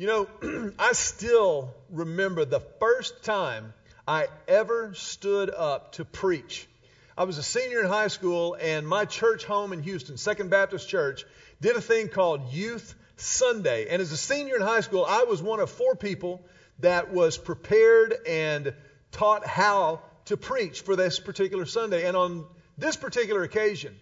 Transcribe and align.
You 0.00 0.06
know, 0.06 0.72
I 0.78 0.92
still 0.92 1.74
remember 1.90 2.44
the 2.44 2.60
first 2.60 3.24
time 3.24 3.74
I 4.06 4.28
ever 4.46 4.94
stood 4.94 5.50
up 5.50 5.94
to 5.94 6.04
preach. 6.04 6.68
I 7.16 7.24
was 7.24 7.36
a 7.36 7.42
senior 7.42 7.80
in 7.80 7.86
high 7.88 8.06
school, 8.06 8.56
and 8.60 8.86
my 8.86 9.06
church 9.06 9.44
home 9.44 9.72
in 9.72 9.82
Houston, 9.82 10.16
Second 10.16 10.50
Baptist 10.50 10.88
Church, 10.88 11.24
did 11.60 11.74
a 11.74 11.80
thing 11.80 12.08
called 12.08 12.52
Youth 12.52 12.94
Sunday. 13.16 13.88
And 13.90 14.00
as 14.00 14.12
a 14.12 14.16
senior 14.16 14.54
in 14.54 14.62
high 14.62 14.82
school, 14.82 15.04
I 15.04 15.24
was 15.24 15.42
one 15.42 15.58
of 15.58 15.68
four 15.68 15.96
people 15.96 16.44
that 16.78 17.12
was 17.12 17.36
prepared 17.36 18.14
and 18.24 18.72
taught 19.10 19.48
how 19.48 20.02
to 20.26 20.36
preach 20.36 20.82
for 20.82 20.94
this 20.94 21.18
particular 21.18 21.66
Sunday. 21.66 22.06
And 22.06 22.16
on 22.16 22.46
this 22.78 22.94
particular 22.94 23.42
occasion, 23.42 23.96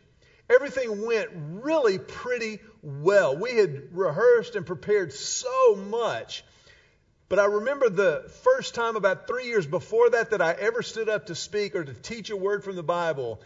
everything 0.51 1.07
went 1.07 1.31
really 1.35 1.99
pretty 1.99 2.61
well. 2.87 3.37
We 3.37 3.57
had 3.57 3.97
rehearsed 3.97 4.55
and 4.55 4.65
prepared 4.65 5.13
so 5.13 5.75
much. 5.75 6.45
But 7.29 7.41
I 7.41 7.47
remember 7.47 7.91
the 7.91 8.31
first 8.45 8.77
time 8.77 8.95
about 8.95 9.27
three 9.27 9.47
years 9.47 9.67
before 9.67 10.11
that 10.11 10.31
that 10.31 10.41
I 10.41 10.53
ever 10.53 10.83
stood 10.83 11.09
up 11.09 11.27
to 11.27 11.35
speak 11.35 11.75
or 11.75 11.85
to 11.85 11.93
teach 11.93 12.31
a 12.31 12.37
word 12.37 12.63
from 12.63 12.77
the 12.77 12.85
Bible 12.85 13.41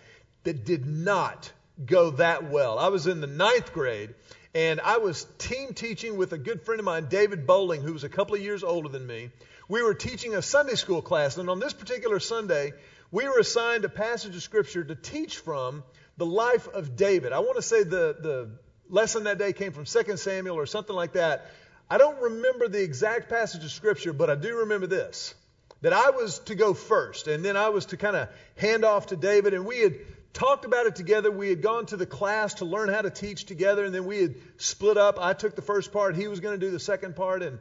that 0.44 0.66
did 0.66 0.84
not 0.86 1.50
go 1.86 2.10
that 2.10 2.50
well. 2.50 2.78
I 2.78 2.88
was 2.88 3.06
in 3.06 3.22
the 3.22 3.26
ninth 3.26 3.72
grade 3.72 4.14
and 4.54 4.80
I 4.80 4.98
was 4.98 5.24
team 5.38 5.72
teaching 5.72 6.18
with 6.18 6.32
a 6.32 6.38
good 6.38 6.62
friend 6.62 6.78
of 6.78 6.84
mine, 6.84 7.06
David 7.08 7.46
Bowling, 7.46 7.80
who 7.80 7.94
was 7.94 8.04
a 8.04 8.08
couple 8.08 8.34
of 8.34 8.42
years 8.42 8.62
older 8.62 8.88
than 8.88 9.06
me. 9.06 9.30
We 9.68 9.82
were 9.82 9.94
teaching 9.94 10.34
a 10.34 10.42
Sunday 10.42 10.74
school 10.74 11.00
class, 11.00 11.36
and 11.36 11.48
on 11.48 11.60
this 11.60 11.72
particular 11.72 12.18
Sunday, 12.18 12.72
we 13.12 13.28
were 13.28 13.38
assigned 13.38 13.84
a 13.84 13.88
passage 13.88 14.34
of 14.34 14.42
Scripture 14.42 14.82
to 14.82 14.96
teach 14.96 15.38
from 15.38 15.84
the 16.16 16.26
life 16.26 16.66
of 16.66 16.96
David. 16.96 17.32
I 17.32 17.38
want 17.38 17.56
to 17.56 17.62
say 17.62 17.84
the, 17.84 18.16
the 18.20 18.50
lesson 18.90 19.24
that 19.24 19.38
day 19.38 19.52
came 19.52 19.72
from 19.72 19.84
2 19.84 20.16
Samuel 20.16 20.56
or 20.56 20.66
something 20.66 20.94
like 20.94 21.12
that. 21.12 21.50
I 21.88 21.98
don't 21.98 22.20
remember 22.20 22.68
the 22.68 22.82
exact 22.82 23.28
passage 23.28 23.64
of 23.64 23.70
Scripture, 23.70 24.12
but 24.12 24.30
I 24.30 24.34
do 24.34 24.58
remember 24.58 24.86
this 24.86 25.34
that 25.82 25.92
I 25.94 26.10
was 26.10 26.40
to 26.40 26.54
go 26.54 26.74
first, 26.74 27.26
and 27.26 27.42
then 27.42 27.56
I 27.56 27.70
was 27.70 27.86
to 27.86 27.96
kind 27.96 28.14
of 28.14 28.28
hand 28.56 28.84
off 28.84 29.06
to 29.06 29.16
David, 29.16 29.54
and 29.54 29.64
we 29.64 29.78
had 29.78 29.94
talked 30.34 30.66
about 30.66 30.86
it 30.86 30.94
together. 30.94 31.30
We 31.30 31.48
had 31.48 31.62
gone 31.62 31.86
to 31.86 31.96
the 31.96 32.06
class 32.06 32.54
to 32.54 32.66
learn 32.66 32.90
how 32.90 33.00
to 33.00 33.10
teach 33.10 33.46
together, 33.46 33.84
and 33.84 33.94
then 33.94 34.04
we 34.04 34.20
had 34.20 34.34
split 34.58 34.98
up. 34.98 35.18
I 35.18 35.32
took 35.32 35.56
the 35.56 35.62
first 35.62 35.90
part, 35.90 36.16
he 36.16 36.28
was 36.28 36.40
going 36.40 36.58
to 36.58 36.66
do 36.66 36.70
the 36.70 36.78
second 36.78 37.16
part. 37.16 37.42
And 37.42 37.58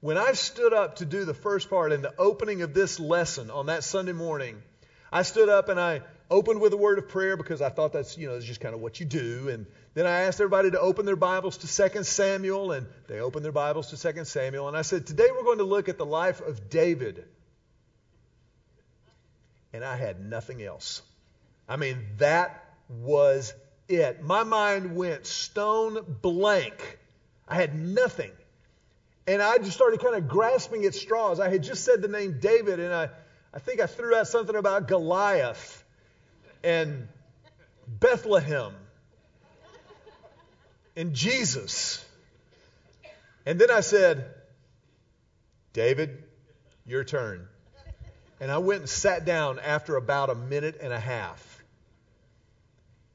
when 0.00 0.18
I 0.18 0.32
stood 0.32 0.72
up 0.72 0.96
to 0.96 1.04
do 1.04 1.24
the 1.24 1.34
first 1.34 1.70
part 1.70 1.92
in 1.92 2.02
the 2.02 2.12
opening 2.18 2.62
of 2.62 2.74
this 2.74 2.98
lesson 2.98 3.50
on 3.50 3.66
that 3.66 3.84
Sunday 3.84 4.12
morning, 4.12 4.60
I 5.12 5.22
stood 5.22 5.48
up 5.48 5.68
and 5.68 5.78
I 5.78 6.00
opened 6.32 6.60
with 6.62 6.72
a 6.72 6.76
word 6.76 6.98
of 6.98 7.08
prayer 7.08 7.36
because 7.36 7.60
I 7.60 7.68
thought 7.68 7.92
that's, 7.92 8.16
you 8.16 8.26
know, 8.26 8.34
it's 8.34 8.46
just 8.46 8.60
kind 8.60 8.74
of 8.74 8.80
what 8.80 8.98
you 8.98 9.06
do. 9.06 9.50
And 9.50 9.66
then 9.92 10.06
I 10.06 10.22
asked 10.22 10.40
everybody 10.40 10.70
to 10.70 10.80
open 10.80 11.04
their 11.04 11.14
Bibles 11.14 11.58
to 11.58 11.90
2 11.90 12.04
Samuel, 12.04 12.72
and 12.72 12.86
they 13.06 13.20
opened 13.20 13.44
their 13.44 13.52
Bibles 13.52 13.90
to 13.90 14.12
2 14.12 14.24
Samuel. 14.24 14.66
And 14.66 14.76
I 14.76 14.82
said, 14.82 15.06
Today 15.06 15.28
we're 15.30 15.44
going 15.44 15.58
to 15.58 15.64
look 15.64 15.90
at 15.90 15.98
the 15.98 16.06
life 16.06 16.40
of 16.40 16.70
David. 16.70 17.24
And 19.74 19.84
I 19.84 19.96
had 19.96 20.24
nothing 20.24 20.62
else. 20.62 21.02
I 21.68 21.76
mean, 21.76 21.98
that 22.18 22.64
was 22.88 23.52
it. 23.88 24.22
My 24.22 24.42
mind 24.42 24.96
went 24.96 25.26
stone 25.26 25.98
blank. 26.22 26.98
I 27.46 27.56
had 27.56 27.78
nothing. 27.78 28.32
And 29.26 29.42
I 29.42 29.58
just 29.58 29.72
started 29.72 30.00
kind 30.00 30.16
of 30.16 30.28
grasping 30.28 30.84
at 30.86 30.94
straws. 30.94 31.40
I 31.40 31.50
had 31.50 31.62
just 31.62 31.84
said 31.84 32.00
the 32.00 32.08
name 32.08 32.38
David, 32.40 32.80
and 32.80 32.92
I, 32.92 33.10
I 33.54 33.58
think 33.58 33.80
I 33.80 33.86
threw 33.86 34.16
out 34.16 34.28
something 34.28 34.56
about 34.56 34.88
Goliath 34.88 35.81
and 36.64 37.08
Bethlehem 37.86 38.72
and 40.96 41.14
Jesus. 41.14 42.04
And 43.46 43.58
then 43.58 43.70
I 43.70 43.80
said, 43.80 44.32
David, 45.72 46.22
your 46.86 47.04
turn. 47.04 47.48
And 48.40 48.50
I 48.50 48.58
went 48.58 48.80
and 48.80 48.88
sat 48.88 49.24
down 49.24 49.58
after 49.58 49.96
about 49.96 50.30
a 50.30 50.34
minute 50.34 50.78
and 50.82 50.92
a 50.92 51.00
half. 51.00 51.62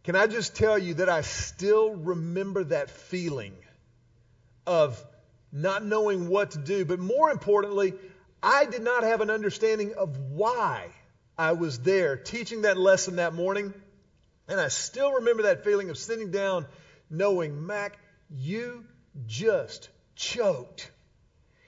Can 0.04 0.16
I 0.16 0.28
just 0.28 0.56
tell 0.56 0.78
you 0.78 0.96
that 0.96 1.10
I 1.10 1.22
still 1.22 1.94
remember 1.94 2.64
that 2.66 2.90
feeling 2.90 3.54
of 4.66 5.04
not 5.52 5.84
knowing 5.86 6.30
what 6.30 6.52
to 6.52 6.60
do, 6.60 6.86
but 6.86 7.00
more 7.00 7.30
importantly, 7.30 7.94
I 8.42 8.66
did 8.66 8.82
not 8.82 9.04
have 9.04 9.22
an 9.22 9.30
understanding 9.30 9.94
of 9.96 10.18
why 10.18 10.88
I 11.38 11.52
was 11.52 11.80
there 11.80 12.18
teaching 12.18 12.64
that 12.64 12.78
lesson 12.78 13.18
that 13.18 13.34
morning. 13.34 13.74
And 14.48 14.60
I 14.60 14.70
still 14.70 15.14
remember 15.14 15.44
that 15.44 15.64
feeling 15.64 15.90
of 15.90 15.98
sitting 15.98 16.32
down 16.32 16.66
knowing, 17.10 17.66
Mac, 17.66 17.98
you 18.30 18.86
just 19.26 19.90
choked 20.16 20.90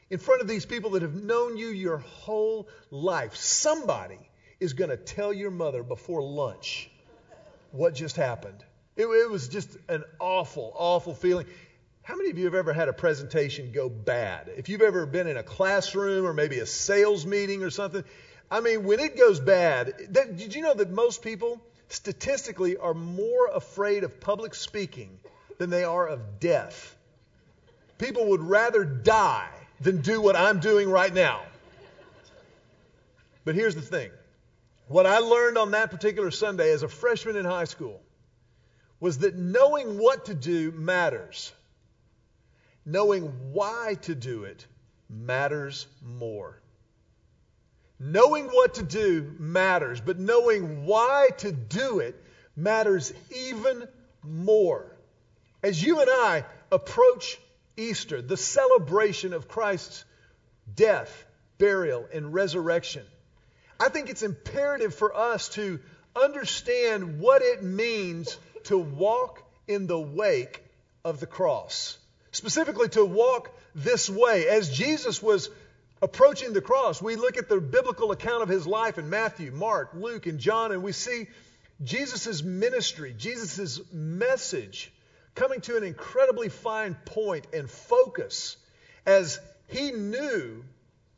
in 0.10 0.18
front 0.18 0.42
of 0.42 0.48
these 0.48 0.66
people 0.66 0.92
that 0.92 1.02
have 1.02 1.14
known 1.14 1.58
you 1.58 1.68
your 1.68 1.98
whole 1.98 2.68
life. 2.90 3.36
Somebody 3.36 4.18
is 4.60 4.74
going 4.74 4.90
to 4.90 4.98
tell 4.98 5.32
your 5.32 5.52
mother 5.52 5.84
before 5.84 6.22
lunch 6.22 6.90
what 7.72 7.94
just 7.94 8.16
happened. 8.16 8.64
It, 8.96 9.06
it 9.06 9.30
was 9.30 9.48
just 9.48 9.78
an 9.88 10.04
awful, 10.20 10.74
awful 10.76 11.14
feeling. 11.14 11.46
How 12.02 12.16
many 12.16 12.32
of 12.32 12.38
you 12.40 12.46
have 12.46 12.56
ever 12.56 12.74
had 12.74 12.88
a 12.88 12.94
presentation 12.94 13.72
go 13.72 13.88
bad? 13.88 14.50
If 14.58 14.68
you've 14.68 14.82
ever 14.82 15.06
been 15.06 15.28
in 15.28 15.38
a 15.38 15.44
classroom 15.44 16.26
or 16.26 16.34
maybe 16.34 16.60
a 16.60 16.66
sales 16.66 17.26
meeting 17.26 17.62
or 17.62 17.70
something, 17.70 18.04
I 18.52 18.62
mean, 18.62 18.84
when 18.84 19.00
it 19.00 19.18
goes 19.18 19.40
bad, 19.40 19.94
that, 20.12 20.38
did 20.38 20.56
you 20.56 20.62
know 20.62 20.74
that 20.74 20.90
most 20.90 21.22
people 21.22 21.62
statistically 21.90 22.78
are 22.78 22.94
more 22.94 23.48
afraid 23.48 24.04
of 24.04 24.20
public 24.20 24.56
speaking 24.56 25.20
than 25.58 25.70
they 25.70 25.84
are 25.84 26.08
of 26.08 26.40
death? 26.40 26.96
People 27.98 28.30
would 28.30 28.42
rather 28.42 28.84
die 28.84 29.50
than 29.82 30.02
do 30.02 30.22
what 30.22 30.36
I'm 30.36 30.60
doing 30.60 30.90
right 30.90 31.14
now. 31.14 31.42
But 33.46 33.56
here's 33.56 33.76
the 33.76 33.82
thing 33.82 34.12
what 34.88 35.06
I 35.06 35.20
learned 35.20 35.58
on 35.58 35.72
that 35.72 35.92
particular 35.92 36.32
Sunday 36.32 36.72
as 36.72 36.82
a 36.82 36.88
freshman 36.88 37.36
in 37.36 37.46
high 37.46 37.66
school 37.66 38.02
was 39.00 39.20
that 39.20 39.36
knowing 39.36 40.00
what 40.00 40.26
to 40.26 40.34
do 40.34 40.72
matters. 40.72 41.54
Knowing 42.86 43.24
why 43.54 43.98
to 44.02 44.16
do 44.16 44.46
it 44.46 44.66
matters 45.10 45.86
more. 46.02 46.60
Knowing 48.00 48.46
what 48.46 48.76
to 48.76 48.84
do 48.84 49.36
matters, 49.40 50.00
but 50.00 50.18
knowing 50.18 50.86
why 50.86 51.30
to 51.38 51.52
do 51.52 52.00
it 52.00 52.16
matters 52.56 53.14
even 53.36 53.88
more. 54.24 54.96
As 55.62 55.84
you 55.84 56.00
and 56.00 56.10
I 56.10 56.46
approach 56.72 57.38
Easter, 57.76 58.22
the 58.22 58.38
celebration 58.38 59.34
of 59.34 59.48
Christ's 59.50 60.06
death, 60.74 61.26
burial, 61.58 62.08
and 62.14 62.34
resurrection, 62.34 63.06
I 63.80 63.90
think 63.90 64.10
it's 64.10 64.24
imperative 64.24 64.96
for 64.96 65.16
us 65.16 65.50
to 65.50 65.80
understand 66.16 67.20
what 67.20 67.42
it 67.42 67.64
means 67.64 68.38
to 68.66 68.78
walk 68.78 69.44
in 69.68 69.88
the 69.88 70.00
wake 70.00 70.64
of 71.04 71.20
the 71.20 71.28
cross. 71.28 71.98
Specifically, 72.32 72.90
to 72.90 73.04
walk 73.04 73.50
this 73.76 74.10
way. 74.10 74.48
As 74.48 74.70
Jesus 74.70 75.22
was 75.22 75.50
approaching 76.02 76.54
the 76.54 76.62
cross, 76.62 77.02
we 77.02 77.16
look 77.16 77.38
at 77.38 77.50
the 77.50 77.60
biblical 77.60 78.12
account 78.12 78.44
of 78.44 78.50
his 78.50 78.66
life 78.66 78.98
in 78.98 79.10
Matthew, 79.10 79.52
Mark, 79.52 79.92
Luke, 79.94 80.26
and 80.26 80.40
John, 80.40 80.72
and 80.72 80.84
we 80.84 80.92
see 80.92 81.28
Jesus' 81.84 82.44
ministry, 82.44 83.14
Jesus' 83.18 83.80
message 83.92 84.92
coming 85.36 85.62
to 85.62 85.78
an 85.78 85.84
incredibly 85.84 86.50
fine 86.50 86.96
point 87.06 87.48
and 87.54 87.70
focus 87.70 88.58
as 89.06 89.40
he 89.68 89.92
knew 89.92 90.64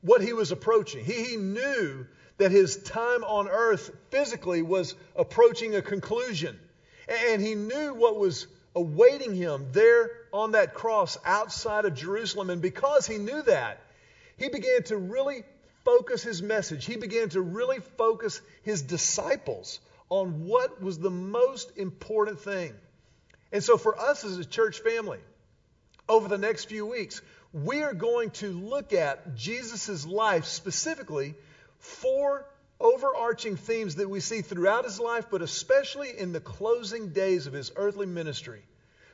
what 0.02 0.22
he 0.22 0.34
was 0.34 0.52
approaching. 0.52 1.04
He, 1.04 1.24
he 1.24 1.36
knew 1.38 2.06
that 2.38 2.52
his 2.52 2.78
time 2.78 3.24
on 3.24 3.48
earth 3.48 3.92
physically 4.10 4.62
was 4.62 4.96
approaching 5.16 5.76
a 5.76 5.82
conclusion. 5.82 6.60
And 7.08 7.42
he 7.42 7.56
knew 7.56 7.94
what 7.94 8.18
was 8.18 8.48
awaiting 8.76 9.36
him 9.36 9.68
there 9.72 10.10
on 10.32 10.52
that 10.52 10.74
cross 10.74 11.18
outside 11.26 11.86
of 11.86 11.94
Jerusalem. 11.94 12.50
And 12.50 12.62
because 12.62 13.06
he 13.06 13.18
knew 13.18 13.42
that, 13.44 13.82
he 14.38 14.50
began 14.50 14.84
to 14.84 14.98
really 14.98 15.44
focus 15.86 16.24
his 16.24 16.42
message. 16.42 16.86
He 16.86 16.96
began 16.96 17.30
to 17.30 17.42
really 17.42 17.80
focus 17.98 18.42
his 18.64 18.82
disciples 18.82 19.80
on 20.10 20.46
what 20.46 20.82
was 20.82 21.00
the 21.00 21.10
most 21.10 21.78
important 21.78 22.40
thing. 22.40 22.74
And 23.52 23.64
so, 23.64 23.78
for 23.78 24.00
us 24.00 24.24
as 24.24 24.38
a 24.38 24.46
church 24.46 24.80
family, 24.80 25.20
over 26.08 26.28
the 26.28 26.38
next 26.38 26.66
few 26.66 26.86
weeks, 26.86 27.22
we 27.54 27.84
are 27.84 27.94
going 27.94 28.32
to 28.32 28.52
look 28.52 28.94
at 28.94 29.36
Jesus' 29.36 30.06
life 30.06 30.46
specifically 30.46 31.36
four 31.80 32.46
overarching 32.80 33.56
themes 33.56 33.96
that 33.96 34.10
we 34.10 34.20
see 34.20 34.42
throughout 34.42 34.86
his 34.86 35.00
life, 35.00 35.28
but 35.30 35.42
especially 35.42 36.18
in 36.18 36.32
the 36.32 36.40
closing 36.40 37.10
days 37.10 37.48
of 37.48 37.54
his 37.54 37.72
earthly 37.76 38.08
ministry. 38.08 38.62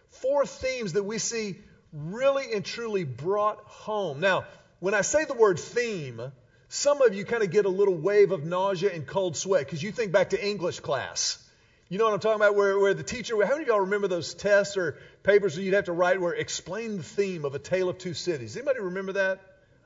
Four 0.09 0.45
themes 0.45 0.93
that 0.93 1.03
we 1.03 1.17
see 1.17 1.57
really 1.91 2.53
and 2.53 2.63
truly 2.63 3.03
brought 3.03 3.57
home. 3.65 4.19
Now, 4.19 4.45
when 4.79 4.93
I 4.93 5.01
say 5.01 5.25
the 5.25 5.33
word 5.33 5.59
theme, 5.59 6.21
some 6.69 7.01
of 7.01 7.13
you 7.13 7.25
kind 7.25 7.43
of 7.43 7.51
get 7.51 7.65
a 7.65 7.69
little 7.69 7.95
wave 7.95 8.31
of 8.31 8.45
nausea 8.45 8.91
and 8.93 9.05
cold 9.07 9.37
sweat 9.37 9.65
because 9.65 9.81
you 9.81 9.91
think 9.91 10.11
back 10.11 10.31
to 10.31 10.45
English 10.45 10.81
class. 10.81 11.43
You 11.89 11.97
know 11.97 12.03
what 12.03 12.13
I'm 12.13 12.19
talking 12.19 12.41
about? 12.41 12.55
Where, 12.55 12.77
where 12.77 12.93
the 12.93 13.03
teacher, 13.03 13.35
how 13.45 13.51
many 13.51 13.61
of 13.63 13.67
y'all 13.69 13.79
remember 13.81 14.09
those 14.09 14.33
tests 14.33 14.75
or 14.75 14.97
papers 15.23 15.55
that 15.55 15.61
you'd 15.61 15.73
have 15.73 15.85
to 15.85 15.93
write 15.93 16.19
where 16.19 16.33
explain 16.33 16.97
the 16.97 17.03
theme 17.03 17.45
of 17.45 17.55
A 17.55 17.59
Tale 17.59 17.87
of 17.87 17.97
Two 17.97 18.13
Cities? 18.13 18.57
Anybody 18.57 18.81
remember 18.81 19.13
that? 19.13 19.39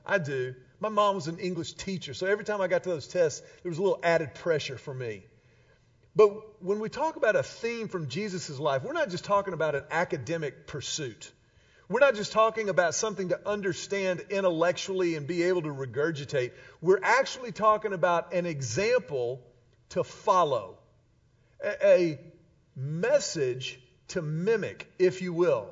I 0.04 0.18
do. 0.18 0.54
My 0.80 0.88
mom 0.88 1.14
was 1.14 1.28
an 1.28 1.38
English 1.38 1.74
teacher, 1.74 2.12
so 2.12 2.26
every 2.26 2.44
time 2.44 2.60
I 2.60 2.66
got 2.66 2.82
to 2.82 2.88
those 2.88 3.06
tests, 3.06 3.40
there 3.62 3.70
was 3.70 3.78
a 3.78 3.82
little 3.82 4.00
added 4.02 4.34
pressure 4.34 4.76
for 4.76 4.92
me. 4.92 5.22
But 6.16 6.60
when 6.60 6.80
we 6.80 6.88
talk 6.88 7.14
about 7.14 7.36
a 7.36 7.42
theme 7.44 7.86
from 7.86 8.08
Jesus' 8.08 8.58
life, 8.58 8.82
we're 8.82 8.92
not 8.92 9.08
just 9.08 9.24
talking 9.24 9.54
about 9.54 9.76
an 9.76 9.84
academic 9.92 10.66
pursuit. 10.66 11.30
We're 11.92 12.00
not 12.00 12.14
just 12.14 12.32
talking 12.32 12.70
about 12.70 12.94
something 12.94 13.28
to 13.28 13.40
understand 13.46 14.24
intellectually 14.30 15.14
and 15.14 15.26
be 15.26 15.42
able 15.42 15.60
to 15.60 15.68
regurgitate. 15.68 16.52
We're 16.80 17.02
actually 17.02 17.52
talking 17.52 17.92
about 17.92 18.32
an 18.32 18.46
example 18.46 19.42
to 19.90 20.02
follow 20.02 20.78
a 21.62 22.18
message 22.74 23.78
to 24.08 24.22
mimic, 24.22 24.90
if 24.98 25.20
you 25.20 25.34
will. 25.34 25.68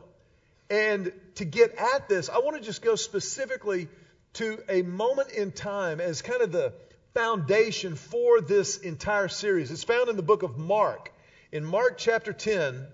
And 0.68 1.10
to 1.36 1.46
get 1.46 1.76
at 1.76 2.10
this, 2.10 2.28
I 2.28 2.40
want 2.40 2.58
to 2.58 2.62
just 2.62 2.82
go 2.82 2.96
specifically 2.96 3.88
to 4.34 4.62
a 4.68 4.82
moment 4.82 5.30
in 5.30 5.52
time 5.52 6.02
as 6.02 6.20
kind 6.20 6.42
of 6.42 6.52
the 6.52 6.74
foundation 7.14 7.96
for 7.96 8.42
this 8.42 8.76
entire 8.76 9.28
series. 9.28 9.70
It's 9.70 9.84
found 9.84 10.10
in 10.10 10.16
the 10.16 10.22
book 10.22 10.42
of 10.42 10.58
Mark. 10.58 11.14
In 11.50 11.64
Mark 11.64 11.96
chapter 11.96 12.34
10, 12.34 12.86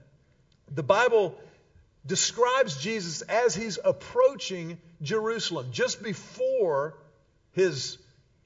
the 0.70 0.84
Bible 0.84 1.36
describes 2.06 2.76
Jesus 2.76 3.22
as 3.22 3.54
he's 3.54 3.78
approaching 3.84 4.78
Jerusalem, 5.02 5.68
just 5.72 6.02
before 6.02 6.96
his 7.52 7.98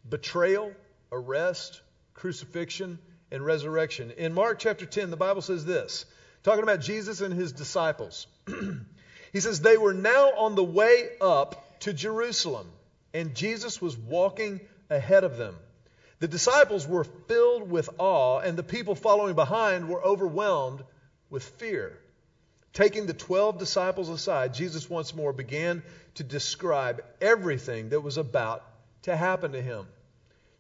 betrayal, 0.09 0.73
arrest, 1.13 1.81
crucifixion, 2.15 2.99
and 3.31 3.45
resurrection. 3.45 4.13
In 4.13 4.33
Mark 4.33 4.59
chapter 4.59 4.87
10, 4.87 5.11
the 5.11 5.17
Bible 5.17 5.43
says 5.43 5.65
this, 5.65 6.07
talking 6.43 6.63
about 6.63 6.81
Jesus 6.81 7.21
and 7.21 7.35
his 7.35 7.53
disciples. 7.53 8.27
he 9.33 9.41
says, 9.41 9.61
They 9.61 9.77
were 9.77 9.95
now 9.95 10.33
on 10.37 10.55
the 10.55 10.65
way 10.65 11.11
up 11.21 11.81
to 11.81 11.93
Jerusalem, 11.93 12.67
and 13.13 13.35
Jesus 13.35 13.81
was 13.81 13.97
walking 13.97 14.61
ahead 14.89 15.25
of 15.25 15.37
them. 15.37 15.57
The 16.19 16.29
disciples 16.29 16.87
were 16.87 17.05
filled 17.05 17.71
with 17.71 17.89
awe, 17.99 18.41
and 18.41 18.57
the 18.57 18.63
people 18.63 18.95
following 18.95 19.35
behind 19.35 19.89
were 19.89 20.03
overwhelmed 20.03 20.83
with 21.31 21.45
fear. 21.45 21.99
Taking 22.73 23.07
the 23.07 23.15
12 23.15 23.59
disciples 23.59 24.09
aside, 24.09 24.55
Jesus 24.55 24.89
once 24.89 25.15
more 25.15 25.33
began 25.33 25.83
to 26.15 26.25
describe 26.25 27.03
everything 27.21 27.89
that 27.89 28.01
was 28.01 28.17
about 28.17 28.65
to 29.03 29.17
happen 29.17 29.53
to 29.53 29.63
him. 29.63 29.87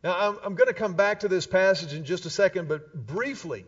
Now, 0.03 0.17
I'm, 0.19 0.39
I'm 0.43 0.55
going 0.55 0.69
to 0.69 0.75
come 0.75 0.95
back 0.95 1.21
to 1.21 1.29
this 1.29 1.47
passage 1.47 1.93
in 1.93 2.05
just 2.05 2.27
a 2.27 2.31
second, 2.31 2.69
but 2.69 3.07
briefly, 3.07 3.65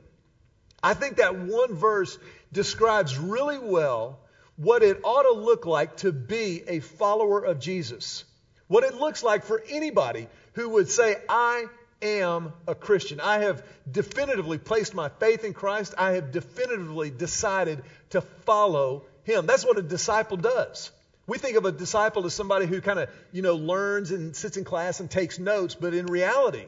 I 0.83 0.95
think 0.95 1.17
that 1.17 1.39
one 1.39 1.75
verse 1.75 2.19
describes 2.53 3.19
really 3.19 3.59
well 3.59 4.19
what 4.57 4.83
it 4.83 5.01
ought 5.05 5.23
to 5.23 5.33
look 5.33 5.67
like 5.67 5.99
to 5.99 6.13
be 6.13 6.63
a 6.67 6.81
follower 6.81 7.45
of 7.45 7.61
Jesus. 7.61 8.25
What 8.67 8.85
it 8.85 8.95
looks 8.95 9.23
like 9.23 9.45
for 9.45 9.63
anybody 9.69 10.29
who 10.55 10.71
would 10.71 10.89
say, 10.89 11.17
I 11.29 11.67
am 12.03 12.53
a 12.67 12.75
Christian. 12.75 13.21
I 13.21 13.39
have 13.39 13.65
definitively 13.91 14.59
placed 14.59 14.95
my 14.95 15.09
faith 15.09 15.45
in 15.45 15.55
Christ. 15.55 15.95
I 15.97 16.13
have 16.13 16.33
definitively 16.33 17.11
decided 17.11 17.83
to 18.11 18.21
follow 18.21 19.05
him. 19.25 19.47
That's 19.47 19.65
what 19.65 19.79
a 19.79 19.83
disciple 19.83 20.37
does. 20.37 20.91
We 21.27 21.39
think 21.39 21.57
of 21.57 21.65
a 21.65 21.73
disciple 21.73 22.27
as 22.27 22.35
somebody 22.35 22.67
who 22.67 22.81
kind 22.81 22.99
of, 22.99 23.09
you 23.31 23.43
know, 23.43 23.55
learns 23.55 24.11
and 24.11 24.35
sits 24.35 24.57
in 24.57 24.65
class 24.65 25.01
and 25.01 25.11
takes 25.11 25.39
notes, 25.39 25.75
but 25.75 25.95
in 25.95 26.07
reality, 26.07 26.67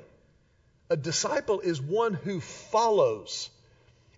a 0.88 0.96
disciple 0.96 1.60
is 1.60 1.80
one 1.80 2.14
who 2.14 2.40
follows. 2.40 3.50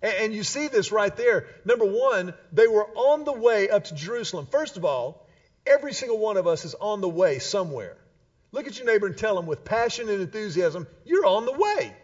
And 0.02 0.34
you 0.34 0.42
see 0.42 0.68
this 0.68 0.92
right 0.92 1.16
there. 1.16 1.46
Number 1.64 1.86
one, 1.86 2.34
they 2.52 2.68
were 2.68 2.84
on 2.84 3.24
the 3.24 3.32
way 3.32 3.70
up 3.70 3.84
to 3.84 3.94
Jerusalem. 3.94 4.46
First 4.50 4.76
of 4.76 4.84
all, 4.84 5.26
every 5.66 5.94
single 5.94 6.18
one 6.18 6.36
of 6.36 6.46
us 6.46 6.64
is 6.66 6.74
on 6.74 7.00
the 7.00 7.08
way 7.08 7.38
somewhere. 7.38 7.96
Look 8.56 8.66
at 8.66 8.78
your 8.78 8.86
neighbor 8.86 9.06
and 9.06 9.14
tell 9.14 9.38
him 9.38 9.44
with 9.44 9.66
passion 9.66 10.08
and 10.08 10.22
enthusiasm, 10.22 10.86
you're 11.04 11.26
on 11.26 11.44
the 11.44 11.52
way. 11.52 11.94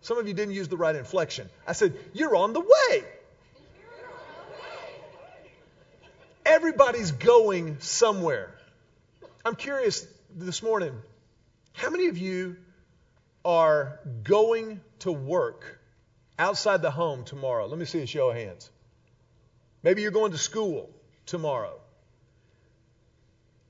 Some 0.00 0.16
of 0.16 0.28
you 0.28 0.32
didn't 0.32 0.54
use 0.54 0.68
the 0.68 0.76
right 0.76 0.94
inflection. 0.94 1.50
I 1.66 1.72
said, 1.72 1.98
you're 2.12 2.36
on 2.36 2.52
the 2.52 2.60
way. 2.60 3.04
Everybody's 6.46 7.10
going 7.10 7.80
somewhere. 7.80 8.54
I'm 9.44 9.56
curious 9.56 10.06
this 10.32 10.62
morning, 10.62 10.94
how 11.72 11.90
many 11.90 12.06
of 12.06 12.16
you 12.16 12.58
are 13.44 13.98
going 14.22 14.80
to 15.00 15.10
work 15.10 15.80
outside 16.38 16.80
the 16.80 16.92
home 16.92 17.24
tomorrow? 17.24 17.66
Let 17.66 17.76
me 17.76 17.86
see 17.86 18.02
a 18.02 18.06
show 18.06 18.30
of 18.30 18.36
hands. 18.36 18.70
Maybe 19.82 20.02
you're 20.02 20.12
going 20.12 20.30
to 20.30 20.38
school 20.38 20.90
tomorrow. 21.26 21.81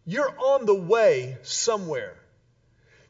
You're 0.04 0.34
on 0.38 0.66
the 0.66 0.74
way 0.74 1.38
somewhere. 1.42 2.16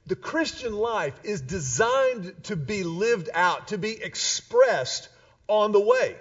The 0.07 0.17
Christian 0.17 0.75
life 0.75 1.15
is 1.23 1.41
designed 1.41 2.35
to 2.45 2.57
be 2.57 2.83
lived 2.83 3.31
out, 3.33 3.69
to 3.69 3.79
be 3.79 4.03
expressed 4.03 5.09
on 5.49 5.73
the 5.73 5.81
way 5.81 6.17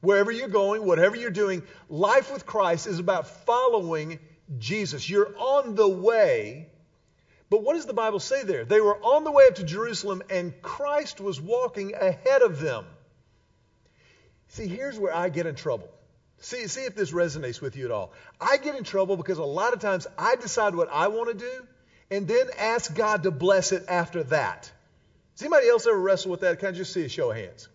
wherever 0.00 0.30
you're 0.30 0.48
going, 0.48 0.84
whatever 0.84 1.16
you're 1.16 1.30
doing, 1.30 1.62
life 1.88 2.32
with 2.32 2.46
Christ 2.46 2.86
is 2.86 2.98
about 2.98 3.26
following 3.44 4.18
Jesus. 4.58 5.08
You're 5.10 5.36
on 5.36 5.74
the 5.74 5.88
way. 5.88 6.68
But 7.50 7.62
what 7.62 7.74
does 7.74 7.86
the 7.86 7.92
Bible 7.92 8.20
say 8.20 8.44
there? 8.44 8.64
They 8.64 8.80
were 8.80 8.96
on 8.96 9.24
the 9.24 9.32
way 9.32 9.46
up 9.48 9.56
to 9.56 9.64
Jerusalem 9.64 10.22
and 10.30 10.60
Christ 10.62 11.20
was 11.20 11.40
walking 11.40 11.94
ahead 11.94 12.42
of 12.42 12.60
them. 12.60 12.84
See, 14.48 14.68
here's 14.68 14.98
where 14.98 15.14
I 15.14 15.28
get 15.28 15.46
in 15.46 15.56
trouble. 15.56 15.88
See, 16.40 16.66
see 16.68 16.82
if 16.82 16.94
this 16.94 17.12
resonates 17.12 17.60
with 17.60 17.76
you 17.76 17.86
at 17.86 17.90
all. 17.90 18.12
I 18.40 18.58
get 18.58 18.76
in 18.76 18.84
trouble 18.84 19.16
because 19.16 19.38
a 19.38 19.44
lot 19.44 19.72
of 19.72 19.80
times 19.80 20.06
I 20.18 20.36
decide 20.36 20.74
what 20.74 20.88
I 20.92 21.08
want 21.08 21.30
to 21.30 21.44
do 21.44 21.66
and 22.10 22.28
then 22.28 22.48
ask 22.58 22.94
God 22.94 23.22
to 23.24 23.30
bless 23.30 23.72
it 23.72 23.84
after 23.88 24.22
that. 24.24 24.70
Does 25.34 25.42
anybody 25.42 25.68
else 25.68 25.86
ever 25.86 25.98
wrestle 25.98 26.30
with 26.30 26.40
that? 26.40 26.58
Can 26.58 26.68
I 26.68 26.72
just 26.72 26.92
see 26.92 27.04
a 27.04 27.08
show 27.08 27.30
of 27.30 27.36
hands? 27.36 27.68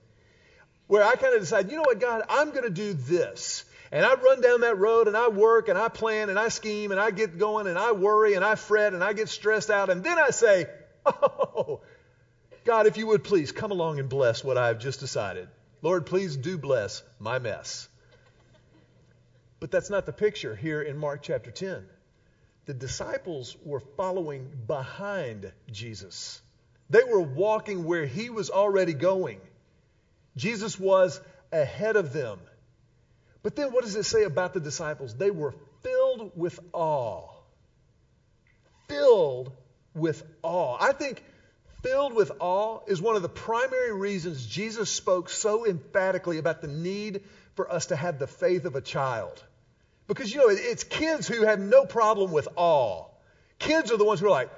where 0.92 1.06
I 1.06 1.16
kind 1.16 1.34
of 1.34 1.40
decide, 1.40 1.72
you 1.72 1.78
know 1.78 1.84
what, 1.84 2.02
God, 2.02 2.24
I'm 2.28 2.50
going 2.50 2.66
to 2.66 2.70
do 2.70 2.92
this. 2.92 3.64
And 3.94 4.06
I 4.06 4.14
run 4.16 4.42
down 4.42 4.60
that 4.60 4.78
road 4.78 5.08
and 5.08 5.16
I 5.16 5.30
work 5.30 5.70
and 5.70 5.78
I 5.78 5.88
plan 5.88 6.30
and 6.30 6.38
I 6.38 6.50
scheme 6.50 6.92
and 6.92 7.00
I 7.00 7.12
get 7.12 7.38
going 7.38 7.66
and 7.68 7.80
I 7.80 7.94
worry 7.94 8.34
and 8.34 8.44
I 8.44 8.56
fret 8.56 8.94
and 8.94 9.02
I 9.02 9.14
get 9.14 9.30
stressed 9.30 9.70
out. 9.70 9.90
And 9.90 10.04
then 10.04 10.20
I 10.20 10.32
say, 10.32 10.66
oh, 11.06 11.80
God, 12.66 12.88
if 12.88 12.98
you 12.98 13.08
would 13.08 13.24
please 13.24 13.54
come 13.54 13.72
along 13.72 14.00
and 14.00 14.10
bless 14.10 14.44
what 14.44 14.58
I've 14.58 14.80
just 14.80 15.00
decided. 15.00 15.48
Lord, 15.82 16.06
please 16.06 16.36
do 16.36 16.58
bless 16.58 17.04
my 17.20 17.40
mess. 17.40 17.88
But 19.62 19.70
that's 19.70 19.92
not 19.92 20.08
the 20.08 20.12
picture 20.12 20.56
here 20.56 20.82
in 20.82 20.98
Mark 20.98 21.22
chapter 21.22 21.52
10. 21.52 21.86
The 22.66 22.74
disciples 22.74 23.56
were 23.64 23.80
following 23.80 24.50
behind 24.66 25.52
Jesus. 25.72 26.42
They 26.90 27.04
were 27.04 27.22
walking 27.22 27.84
where 27.84 28.08
he 28.08 28.32
was 28.32 28.50
already 28.50 28.94
going. 28.94 29.40
Jesus 30.36 30.80
was 30.80 31.22
ahead 31.52 31.96
of 31.96 32.12
them. 32.12 32.40
But 33.44 33.56
then 33.56 33.72
what 33.72 33.84
does 33.84 33.96
it 33.96 34.04
say 34.04 34.24
about 34.24 34.56
the 34.56 34.60
disciples? 34.60 35.14
They 35.14 35.30
were 35.30 35.54
filled 35.84 36.32
with 36.36 36.60
awe. 36.74 37.30
Filled 38.88 39.52
with 39.94 40.24
awe. 40.42 40.78
I 40.80 40.92
think 40.94 41.24
filled 41.84 42.14
with 42.14 42.32
awe 42.40 42.80
is 42.88 43.00
one 43.00 43.16
of 43.16 43.22
the 43.22 43.30
primary 43.30 43.94
reasons 43.94 44.44
Jesus 44.44 44.90
spoke 44.90 45.30
so 45.30 45.68
emphatically 45.68 46.40
about 46.40 46.62
the 46.62 46.68
need 46.68 47.22
for 47.54 47.72
us 47.72 47.88
to 47.88 47.96
have 47.96 48.18
the 48.18 48.28
faith 48.28 48.66
of 48.66 48.76
a 48.76 48.82
child. 48.82 49.44
Because, 50.12 50.34
you 50.34 50.42
know, 50.42 50.50
it's 50.50 50.84
kids 50.84 51.26
who 51.26 51.46
have 51.46 51.58
no 51.58 51.86
problem 51.86 52.34
with 52.34 52.50
awe. 52.58 53.06
Kids 53.60 53.94
are 53.94 53.98
the 53.98 54.04
ones 54.04 54.20
who 54.20 54.26
are 54.26 54.30
like, 54.30 54.50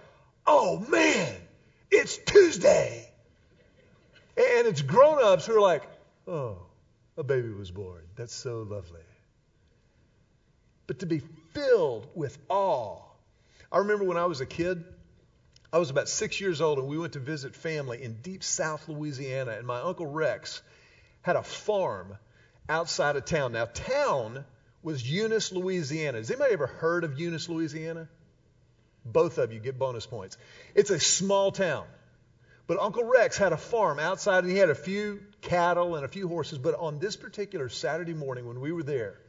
oh 0.47 0.79
man, 0.89 1.31
it's 1.91 2.17
Tuesday. 2.17 3.07
And 4.35 4.65
it's 4.65 4.81
grown 4.81 5.23
ups 5.23 5.45
who 5.45 5.55
are 5.55 5.61
like, 5.61 5.83
oh, 6.27 6.57
a 7.17 7.23
baby 7.23 7.51
was 7.51 7.69
born. 7.69 8.01
That's 8.15 8.33
so 8.33 8.63
lovely. 8.67 9.03
But 10.87 10.97
to 11.01 11.05
be 11.05 11.21
filled 11.51 12.07
with 12.15 12.35
awe. 12.49 13.03
I 13.71 13.77
remember 13.77 14.05
when 14.05 14.17
I 14.17 14.25
was 14.25 14.41
a 14.41 14.47
kid, 14.47 14.83
I 15.71 15.77
was 15.77 15.91
about 15.91 16.09
six 16.09 16.41
years 16.41 16.61
old, 16.61 16.79
and 16.79 16.87
we 16.87 16.97
went 16.97 17.13
to 17.13 17.19
visit 17.19 17.53
family 17.53 18.01
in 18.01 18.15
deep 18.23 18.43
South 18.43 18.89
Louisiana, 18.89 19.51
and 19.51 19.67
my 19.67 19.81
Uncle 19.81 20.07
Rex 20.07 20.63
had 21.21 21.35
a 21.35 21.43
farm 21.43 22.17
outside 22.67 23.17
of 23.17 23.25
town. 23.25 23.51
Now, 23.51 23.65
town 23.65 24.45
was 24.83 25.09
Eunice, 25.09 25.51
Louisiana. 25.51 26.17
Has 26.17 26.29
anybody 26.29 26.53
ever 26.53 26.67
heard 26.67 27.03
of 27.03 27.19
Eunice, 27.19 27.49
Louisiana? 27.49 28.07
Both 29.05 29.37
of 29.37 29.51
you 29.51 29.59
get 29.59 29.79
bonus 29.79 30.05
points. 30.05 30.37
It's 30.75 30.89
a 30.89 30.99
small 30.99 31.51
town. 31.51 31.85
But 32.67 32.79
Uncle 32.79 33.03
Rex 33.03 33.37
had 33.37 33.51
a 33.51 33.57
farm 33.57 33.99
outside 33.99 34.43
and 34.43 34.51
he 34.51 34.57
had 34.57 34.69
a 34.69 34.75
few 34.75 35.21
cattle 35.41 35.95
and 35.95 36.05
a 36.05 36.07
few 36.07 36.27
horses. 36.27 36.57
But 36.57 36.75
on 36.75 36.99
this 36.99 37.15
particular 37.15 37.67
Saturday 37.69 38.13
morning 38.13 38.47
when 38.47 38.61
we 38.61 38.71
were 38.71 38.83
there, 38.83 39.19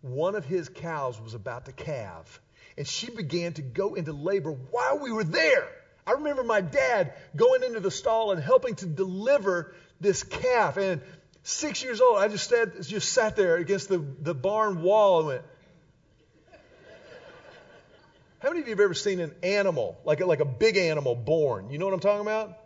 one 0.00 0.34
of 0.34 0.44
his 0.44 0.68
cows 0.68 1.20
was 1.20 1.34
about 1.34 1.66
to 1.66 1.72
calve. 1.72 2.40
And 2.76 2.86
she 2.86 3.10
began 3.10 3.52
to 3.54 3.62
go 3.62 3.94
into 3.94 4.12
labor 4.12 4.52
while 4.52 4.98
we 5.00 5.10
were 5.10 5.24
there. 5.24 5.68
I 6.06 6.12
remember 6.12 6.44
my 6.44 6.62
dad 6.62 7.12
going 7.36 7.62
into 7.62 7.80
the 7.80 7.90
stall 7.90 8.32
and 8.32 8.42
helping 8.42 8.76
to 8.76 8.86
deliver 8.86 9.74
this 10.00 10.22
calf. 10.22 10.78
And 10.78 11.02
six 11.48 11.82
years 11.82 12.00
old, 12.00 12.18
I 12.18 12.28
just 12.28 12.48
sat, 12.48 12.80
just 12.82 13.12
sat 13.12 13.36
there 13.36 13.56
against 13.56 13.88
the, 13.88 13.98
the 13.98 14.34
barn 14.34 14.82
wall 14.82 15.20
and 15.20 15.28
went, 15.28 15.42
How 18.40 18.50
many 18.50 18.60
of 18.60 18.68
you 18.68 18.72
have 18.72 18.80
ever 18.80 18.94
seen 18.94 19.18
an 19.18 19.34
animal, 19.42 19.98
like 20.04 20.20
a, 20.20 20.26
like 20.26 20.40
a 20.40 20.44
big 20.44 20.76
animal 20.76 21.16
born? 21.16 21.70
You 21.70 21.78
know 21.78 21.86
what 21.86 21.94
I'm 21.94 22.00
talking 22.00 22.20
about? 22.20 22.56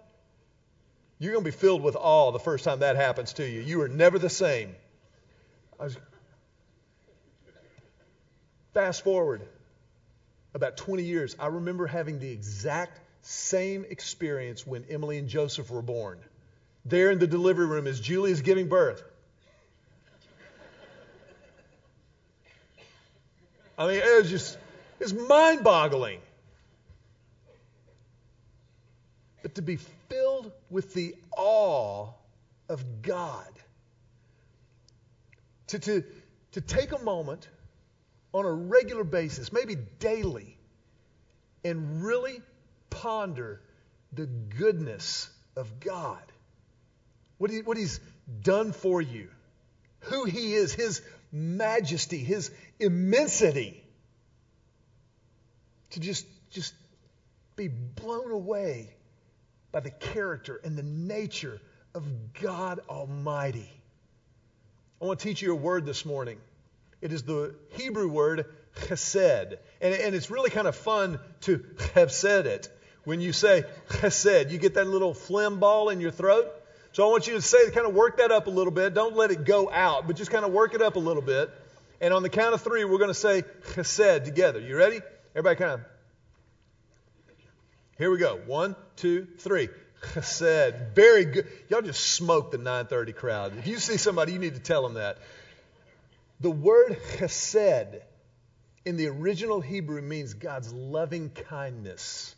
You're 1.18 1.32
going 1.32 1.44
to 1.44 1.50
be 1.50 1.56
filled 1.56 1.82
with 1.82 1.96
awe 1.96 2.32
the 2.32 2.40
first 2.40 2.64
time 2.64 2.80
that 2.80 2.96
happens 2.96 3.34
to 3.34 3.48
you. 3.48 3.60
You 3.60 3.80
are 3.82 3.88
never 3.88 4.18
the 4.18 4.28
same. 4.28 4.74
Was, 5.78 5.96
fast 8.74 9.02
forward 9.02 9.42
about 10.52 10.76
20 10.76 11.04
years, 11.04 11.36
I 11.38 11.46
remember 11.46 11.86
having 11.86 12.18
the 12.18 12.30
exact 12.30 13.00
same 13.22 13.86
experience 13.88 14.66
when 14.66 14.84
Emily 14.90 15.16
and 15.16 15.28
Joseph 15.28 15.70
were 15.70 15.80
born. 15.80 16.18
There 16.84 17.10
in 17.10 17.18
the 17.18 17.26
delivery 17.26 17.66
room 17.66 17.86
as 17.86 18.00
Julie 18.00 18.32
is 18.32 18.42
giving 18.42 18.68
birth. 18.68 19.02
I 23.78 23.86
mean, 23.86 23.96
it 23.96 24.18
was 24.20 24.30
just, 24.30 24.58
it's 25.00 25.12
mind 25.12 25.64
boggling. 25.64 26.20
But 29.42 29.56
to 29.56 29.62
be 29.62 29.76
filled 30.08 30.52
with 30.70 30.94
the 30.94 31.14
awe 31.36 32.08
of 32.68 33.02
God, 33.02 33.48
to, 35.68 35.78
to, 35.78 36.04
to 36.52 36.60
take 36.60 36.92
a 36.92 36.98
moment 36.98 37.48
on 38.32 38.44
a 38.44 38.52
regular 38.52 39.04
basis, 39.04 39.52
maybe 39.52 39.76
daily, 39.98 40.56
and 41.64 42.04
really 42.04 42.40
ponder 42.90 43.60
the 44.12 44.26
goodness 44.26 45.28
of 45.56 45.80
God. 45.80 46.31
What, 47.42 47.50
he, 47.50 47.60
what 47.60 47.76
He's 47.76 47.98
done 48.44 48.70
for 48.70 49.02
you, 49.02 49.26
who 50.02 50.26
He 50.26 50.54
is, 50.54 50.72
His 50.72 51.02
majesty, 51.32 52.18
His 52.18 52.52
immensity 52.78 53.82
to 55.90 55.98
just, 55.98 56.24
just 56.52 56.72
be 57.56 57.66
blown 57.66 58.30
away 58.30 58.94
by 59.72 59.80
the 59.80 59.90
character 59.90 60.60
and 60.62 60.78
the 60.78 60.84
nature 60.84 61.60
of 61.96 62.04
God 62.40 62.78
Almighty. 62.88 63.68
I 65.00 65.06
want 65.06 65.18
to 65.18 65.24
teach 65.26 65.42
you 65.42 65.50
a 65.50 65.56
word 65.56 65.84
this 65.84 66.06
morning. 66.06 66.38
It 67.00 67.12
is 67.12 67.24
the 67.24 67.56
Hebrew 67.70 68.06
word 68.06 68.46
chesed. 68.82 69.56
And, 69.80 69.94
and 69.94 70.14
it's 70.14 70.30
really 70.30 70.50
kind 70.50 70.68
of 70.68 70.76
fun 70.76 71.18
to 71.40 71.64
have 71.96 72.12
said 72.12 72.46
it. 72.46 72.68
When 73.02 73.20
you 73.20 73.32
say 73.32 73.64
chesed, 73.88 74.52
you 74.52 74.58
get 74.58 74.74
that 74.74 74.86
little 74.86 75.12
phlegm 75.12 75.58
ball 75.58 75.88
in 75.88 76.00
your 76.00 76.12
throat. 76.12 76.48
So 76.92 77.08
I 77.08 77.10
want 77.10 77.26
you 77.26 77.32
to 77.34 77.42
say, 77.42 77.70
kind 77.70 77.86
of 77.86 77.94
work 77.94 78.18
that 78.18 78.30
up 78.30 78.46
a 78.46 78.50
little 78.50 78.72
bit. 78.72 78.92
Don't 78.92 79.16
let 79.16 79.30
it 79.30 79.44
go 79.44 79.70
out, 79.70 80.06
but 80.06 80.16
just 80.16 80.30
kind 80.30 80.44
of 80.44 80.52
work 80.52 80.74
it 80.74 80.82
up 80.82 80.96
a 80.96 80.98
little 80.98 81.22
bit. 81.22 81.50
And 82.02 82.12
on 82.12 82.22
the 82.22 82.28
count 82.28 82.52
of 82.52 82.60
three, 82.60 82.84
we're 82.84 82.98
going 82.98 83.08
to 83.08 83.14
say 83.14 83.42
chesed 83.42 84.24
together. 84.24 84.60
You 84.60 84.76
ready? 84.76 85.00
Everybody 85.34 85.56
kind 85.56 85.72
of. 85.72 85.80
Here 87.96 88.10
we 88.10 88.18
go. 88.18 88.38
One, 88.46 88.76
two, 88.96 89.26
three. 89.38 89.70
Chesed. 90.02 90.94
Very 90.94 91.24
good. 91.24 91.48
Y'all 91.70 91.80
just 91.80 92.02
smoked 92.02 92.52
the 92.52 92.58
930 92.58 93.12
crowd. 93.12 93.56
If 93.56 93.66
you 93.66 93.78
see 93.78 93.96
somebody, 93.96 94.32
you 94.32 94.38
need 94.38 94.54
to 94.54 94.60
tell 94.60 94.82
them 94.82 94.94
that. 94.94 95.16
The 96.40 96.50
word 96.50 96.98
chesed 97.16 98.00
in 98.84 98.96
the 98.96 99.06
original 99.06 99.60
Hebrew 99.62 100.02
means 100.02 100.34
God's 100.34 100.72
loving 100.72 101.30
kindness. 101.30 102.34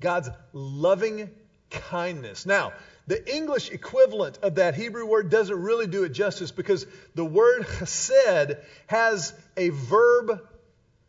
God's 0.00 0.28
loving 0.52 1.30
kindness. 1.70 2.46
Now, 2.46 2.74
the 3.12 3.36
English 3.36 3.70
equivalent 3.70 4.38
of 4.38 4.54
that 4.54 4.74
Hebrew 4.74 5.04
word 5.04 5.28
doesn't 5.28 5.60
really 5.60 5.86
do 5.86 6.04
it 6.04 6.14
justice 6.14 6.50
because 6.50 6.86
the 7.14 7.24
word 7.26 7.64
chesed 7.64 8.56
has 8.86 9.34
a 9.54 9.68
verb 9.68 10.40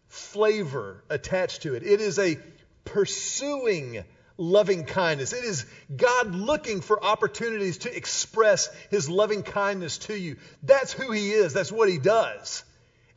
flavor 0.09 1.01
attached 1.09 1.61
to 1.61 1.75
it. 1.75 1.83
It 1.83 2.01
is 2.01 2.19
a 2.19 2.37
pursuing 2.83 4.03
loving 4.37 4.83
kindness. 4.83 5.31
It 5.31 5.45
is 5.45 5.65
God 5.95 6.35
looking 6.35 6.81
for 6.81 7.01
opportunities 7.01 7.77
to 7.79 7.95
express 7.95 8.67
his 8.89 9.09
loving 9.09 9.41
kindness 9.41 9.99
to 9.99 10.19
you. 10.19 10.35
That's 10.61 10.91
who 10.91 11.09
he 11.13 11.31
is. 11.31 11.53
That's 11.53 11.71
what 11.71 11.87
he 11.87 11.99
does. 11.99 12.65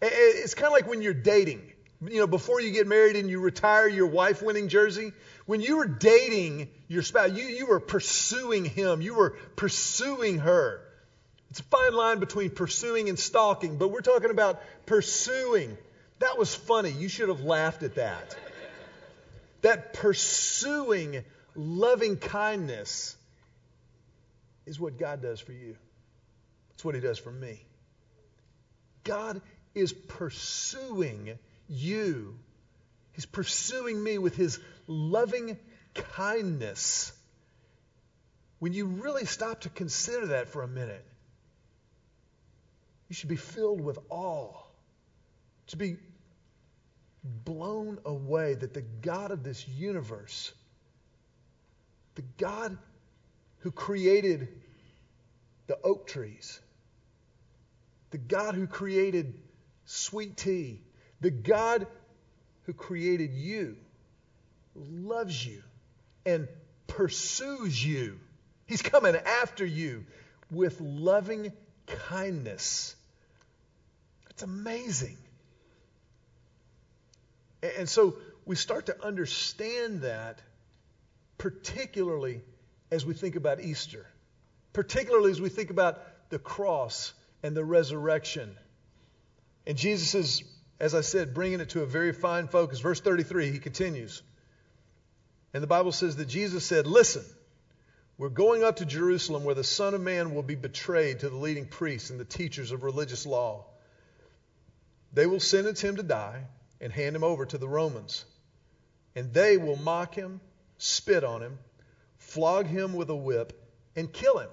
It's 0.01 0.55
kind 0.55 0.69
of 0.69 0.73
like 0.75 0.87
when 0.87 1.03
you're 1.03 1.13
dating. 1.13 1.73
You 2.07 2.21
know, 2.21 2.27
before 2.29 2.61
you 2.61 2.71
get 2.71 2.87
married 2.87 3.17
and 3.17 3.29
you 3.29 3.41
retire 3.41 3.89
your 3.89 4.07
wife 4.07 4.43
winning 4.43 4.69
jersey, 4.69 5.13
when 5.47 5.61
you 5.61 5.79
were 5.79 5.87
dating 5.87 6.69
your 6.89 7.03
spouse, 7.03 7.33
you, 7.33 7.45
you 7.45 7.67
were 7.67 7.81
pursuing 7.81 8.65
him, 8.65 9.01
you 9.01 9.15
were 9.15 9.31
pursuing 9.57 10.39
her. 10.41 10.83
It's 11.51 11.61
a 11.61 11.65
fine 11.65 11.95
line 11.95 12.19
between 12.19 12.51
pursuing 12.51 13.09
and 13.09 13.19
stalking, 13.19 13.79
but 13.79 13.89
we're 13.89 14.01
talking 14.01 14.31
about 14.31 14.61
pursuing. 14.85 15.77
That 16.19 16.37
was 16.37 16.55
funny. 16.55 16.91
You 16.91 17.09
should 17.09 17.29
have 17.29 17.43
laughed 17.43 17.83
at 17.83 17.95
that 17.95 18.37
that 19.67 19.95
pursuing 19.95 21.25
loving 21.57 22.17
kindness 22.17 23.17
is 24.65 24.79
what 24.79 24.97
God 24.97 25.21
does 25.21 25.41
for 25.41 25.53
you. 25.53 25.77
It's 26.75 26.85
what 26.85 26.95
He 26.95 27.01
does 27.01 27.19
for 27.19 27.33
me. 27.33 27.65
God 29.03 29.41
is 29.75 29.93
pursuing 29.93 31.37
you. 31.69 32.39
He's 33.15 33.27
pursuing 33.27 34.01
me 34.01 34.19
with 34.19 34.37
His 34.37 34.61
loving 34.87 35.59
kindness. 35.95 37.13
When 38.59 38.73
you 38.73 38.87
really 38.87 39.27
stop 39.27 39.63
to 39.63 39.69
consider 39.69 40.29
that 40.29 40.49
for 40.49 40.63
a 40.63 40.69
minute, 40.69 41.05
you 43.09 43.15
should 43.15 43.29
be 43.29 43.37
filled 43.37 43.81
with 43.81 43.99
awe. 44.09 44.53
To 45.69 45.77
be 45.77 45.97
blown 47.25 47.99
away 48.05 48.55
that 48.55 48.73
the 48.73 48.83
God 48.83 49.33
of 49.33 49.43
this 49.43 49.67
universe, 49.67 50.53
the 52.15 52.23
God 52.39 52.79
who 53.59 53.73
created 53.73 54.49
the 55.67 55.79
oak 55.83 56.07
trees, 56.07 56.61
the 58.11 58.19
God 58.19 58.55
who 58.55 58.67
created 58.67 59.35
sweet 59.85 60.37
tea, 60.37 60.81
the 61.21 61.31
God 61.31 61.87
who 62.63 62.73
created 62.73 63.33
you, 63.33 63.77
loves 64.77 65.45
you 65.45 65.63
and 66.25 66.49
pursues 66.87 67.85
you. 67.85 68.19
He's 68.67 68.83
coming 68.83 69.15
after 69.15 69.65
you 69.65 70.05
with 70.51 70.81
loving 70.81 71.53
kindness. 71.87 72.95
It's 74.31 74.43
amazing. 74.43 75.17
And 77.79 77.89
so 77.89 78.17
we 78.45 78.57
start 78.57 78.87
to 78.87 79.05
understand 79.05 80.03
that, 80.03 80.41
particularly 81.39 82.43
as 82.91 83.05
we 83.05 83.15
think 83.15 83.37
about 83.37 83.61
Easter, 83.61 84.07
particularly 84.73 85.31
as 85.31 85.41
we 85.41 85.49
think 85.49 85.71
about 85.71 86.01
the 86.31 86.39
cross 86.39 87.13
and 87.43 87.57
the 87.57 87.65
resurrection. 87.65 88.57
And 89.67 89.77
Jesus 89.77 90.15
is, 90.15 90.45
as 90.79 90.95
I 90.95 91.01
said, 91.01 91.35
bringing 91.35 91.61
it 91.61 91.71
to 91.71 91.83
a 91.83 91.87
very 91.87 92.13
fine 92.13 92.47
focus. 92.47 92.81
Verse 92.81 93.01
33, 93.01 93.51
he 93.51 93.59
continues. 93.59 94.23
And 95.57 95.63
the 95.63 95.67
Bible 95.69 95.93
says 95.93 96.17
that 96.17 96.29
Jesus 96.29 96.67
said, 96.67 96.87
Listen, 96.87 97.25
we're 98.19 98.29
going 98.29 98.63
up 98.63 98.77
to 98.77 98.85
Jerusalem 98.85 99.43
where 99.43 99.55
the 99.55 99.65
Son 99.65 99.95
of 99.95 100.03
Man 100.03 100.35
will 100.35 100.43
be 100.43 100.55
betrayed 100.55 101.21
to 101.21 101.31
the 101.31 101.37
leading 101.37 101.65
priests 101.65 102.11
and 102.11 102.21
the 102.21 102.27
teachers 102.27 102.73
of 102.73 102.83
religious 102.83 103.25
law. 103.25 103.65
They 105.15 105.25
will 105.25 105.41
sentence 105.41 105.81
him 105.81 105.97
to 105.97 106.03
die 106.03 106.43
and 106.79 106.93
hand 106.93 107.17
him 107.17 107.25
over 107.25 107.47
to 107.47 107.57
the 107.57 107.67
Romans. 107.67 108.27
And 109.15 109.33
they 109.33 109.57
will 109.57 109.77
mock 109.77 110.15
him, 110.15 110.43
spit 110.77 111.25
on 111.25 111.41
him, 111.41 111.59
flog 112.19 112.67
him 112.67 112.93
with 112.93 113.09
a 113.09 113.17
whip, 113.17 113.59
and 113.97 114.13
kill 114.13 114.39
him. 114.39 114.51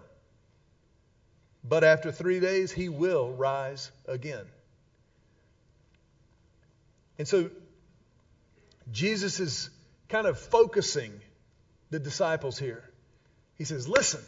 But 1.65 1.83
after 1.83 2.13
three 2.13 2.39
days, 2.39 2.71
he 2.71 2.87
will 2.87 3.33
rise 3.33 3.91
again. 4.07 4.45
And 7.19 7.27
so 7.27 7.49
Jesus 8.89 9.41
is 9.41 9.69
kind 10.13 10.27
of 10.27 10.37
focusing 10.37 11.11
the 11.89 11.97
disciples 11.97 12.59
here. 12.59 12.83
He 13.57 13.63
says, 13.63 13.89
Listen, 13.89 14.21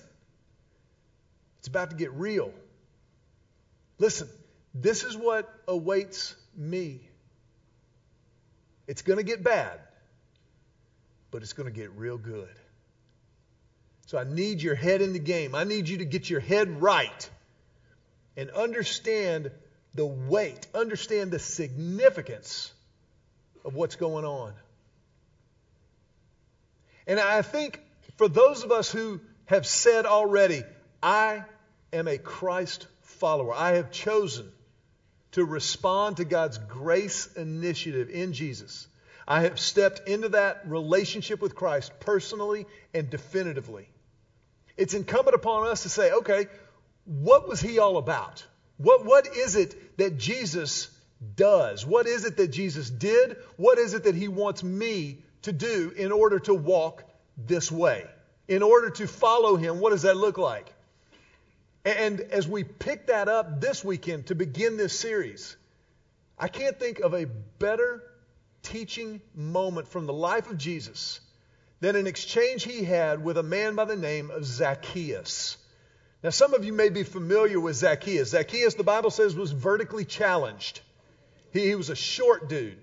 it's 1.59 1.67
about 1.67 1.91
to 1.91 1.95
get 1.95 2.11
real. 2.13 2.51
Listen, 3.99 4.27
this 4.73 5.03
is 5.03 5.15
what 5.15 5.47
awaits 5.67 6.35
me. 6.57 7.01
It's 8.87 9.03
going 9.03 9.17
to 9.17 9.23
get 9.23 9.43
bad, 9.43 9.79
but 11.29 11.43
it's 11.43 11.53
going 11.53 11.71
to 11.71 11.79
get 11.79 11.91
real 11.91 12.17
good. 12.17 12.49
So 14.07 14.17
I 14.17 14.23
need 14.23 14.63
your 14.63 14.75
head 14.75 15.03
in 15.03 15.13
the 15.13 15.19
game. 15.19 15.53
I 15.53 15.65
need 15.65 15.87
you 15.87 15.99
to 15.99 16.05
get 16.05 16.27
your 16.27 16.39
head 16.39 16.81
right 16.81 17.29
and 18.35 18.49
understand 18.49 19.51
the 19.93 20.05
weight, 20.05 20.65
understand 20.73 21.29
the 21.29 21.39
significance 21.39 22.73
of 23.63 23.75
what's 23.75 23.95
going 23.95 24.25
on. 24.25 24.53
And 27.07 27.19
I 27.19 27.41
think 27.41 27.81
for 28.17 28.27
those 28.27 28.63
of 28.63 28.71
us 28.71 28.91
who 28.91 29.21
have 29.45 29.65
said 29.65 30.05
already, 30.05 30.63
I 31.01 31.43
am 31.93 32.07
a 32.07 32.17
Christ 32.17 32.87
follower, 33.01 33.53
I 33.53 33.73
have 33.73 33.91
chosen 33.91 34.51
to 35.31 35.45
respond 35.45 36.17
to 36.17 36.25
God's 36.25 36.57
grace 36.57 37.27
initiative 37.35 38.09
in 38.09 38.33
Jesus. 38.33 38.87
I 39.27 39.41
have 39.41 39.59
stepped 39.59 40.07
into 40.07 40.29
that 40.29 40.63
relationship 40.65 41.41
with 41.41 41.55
Christ 41.55 41.91
personally 41.99 42.65
and 42.93 43.09
definitively. 43.09 43.89
It's 44.77 44.93
incumbent 44.93 45.35
upon 45.35 45.67
us 45.67 45.83
to 45.83 45.89
say, 45.89 46.11
okay, 46.11 46.47
what 47.05 47.47
was 47.47 47.59
he 47.59 47.79
all 47.79 47.97
about? 47.97 48.45
What, 48.77 49.05
what 49.05 49.35
is 49.35 49.55
it 49.55 49.97
that 49.97 50.17
Jesus 50.17 50.89
does? 51.35 51.85
What 51.85 52.07
is 52.07 52.25
it 52.25 52.37
that 52.37 52.49
Jesus 52.49 52.89
did? 52.89 53.37
What 53.57 53.77
is 53.77 53.93
it 53.93 54.03
that 54.03 54.15
he 54.15 54.27
wants 54.27 54.63
me 54.63 55.19
to 55.45 55.51
do 55.51 55.91
in 55.95 56.11
order 56.11 56.39
to 56.39 56.53
walk 56.53 57.03
this 57.37 57.71
way? 57.71 58.05
In 58.47 58.61
order 58.61 58.91
to 58.91 59.07
follow 59.07 59.55
him, 59.55 59.79
what 59.79 59.89
does 59.89 60.03
that 60.03 60.17
look 60.17 60.37
like? 60.37 60.71
And 61.83 62.19
as 62.19 62.47
we 62.47 62.63
pick 62.63 63.07
that 63.07 63.27
up 63.27 63.61
this 63.61 63.83
weekend 63.83 64.27
to 64.27 64.35
begin 64.35 64.77
this 64.77 64.99
series, 64.99 65.55
I 66.37 66.47
can't 66.47 66.79
think 66.79 66.99
of 66.99 67.13
a 67.13 67.25
better 67.25 68.03
teaching 68.63 69.21
moment 69.35 69.87
from 69.87 70.07
the 70.07 70.13
life 70.13 70.49
of 70.49 70.57
Jesus 70.57 71.19
than 71.79 71.95
an 71.95 72.07
exchange 72.07 72.63
he 72.63 72.83
had 72.83 73.23
with 73.23 73.37
a 73.37 73.43
man 73.43 73.75
by 73.75 73.85
the 73.85 73.95
name 73.95 74.31
of 74.31 74.45
Zacchaeus. 74.45 75.57
Now, 76.23 76.31
some 76.31 76.55
of 76.55 76.65
you 76.65 76.73
may 76.73 76.89
be 76.89 77.03
familiar 77.03 77.59
with 77.59 77.75
Zacchaeus. 77.75 78.31
Zacchaeus, 78.31 78.73
the 78.73 78.83
Bible 78.83 79.11
says, 79.11 79.35
was 79.35 79.51
vertically 79.51 80.05
challenged. 80.05 80.81
He, 81.53 81.67
he 81.67 81.75
was 81.75 81.91
a 81.91 81.95
short 81.95 82.49
dude. 82.49 82.79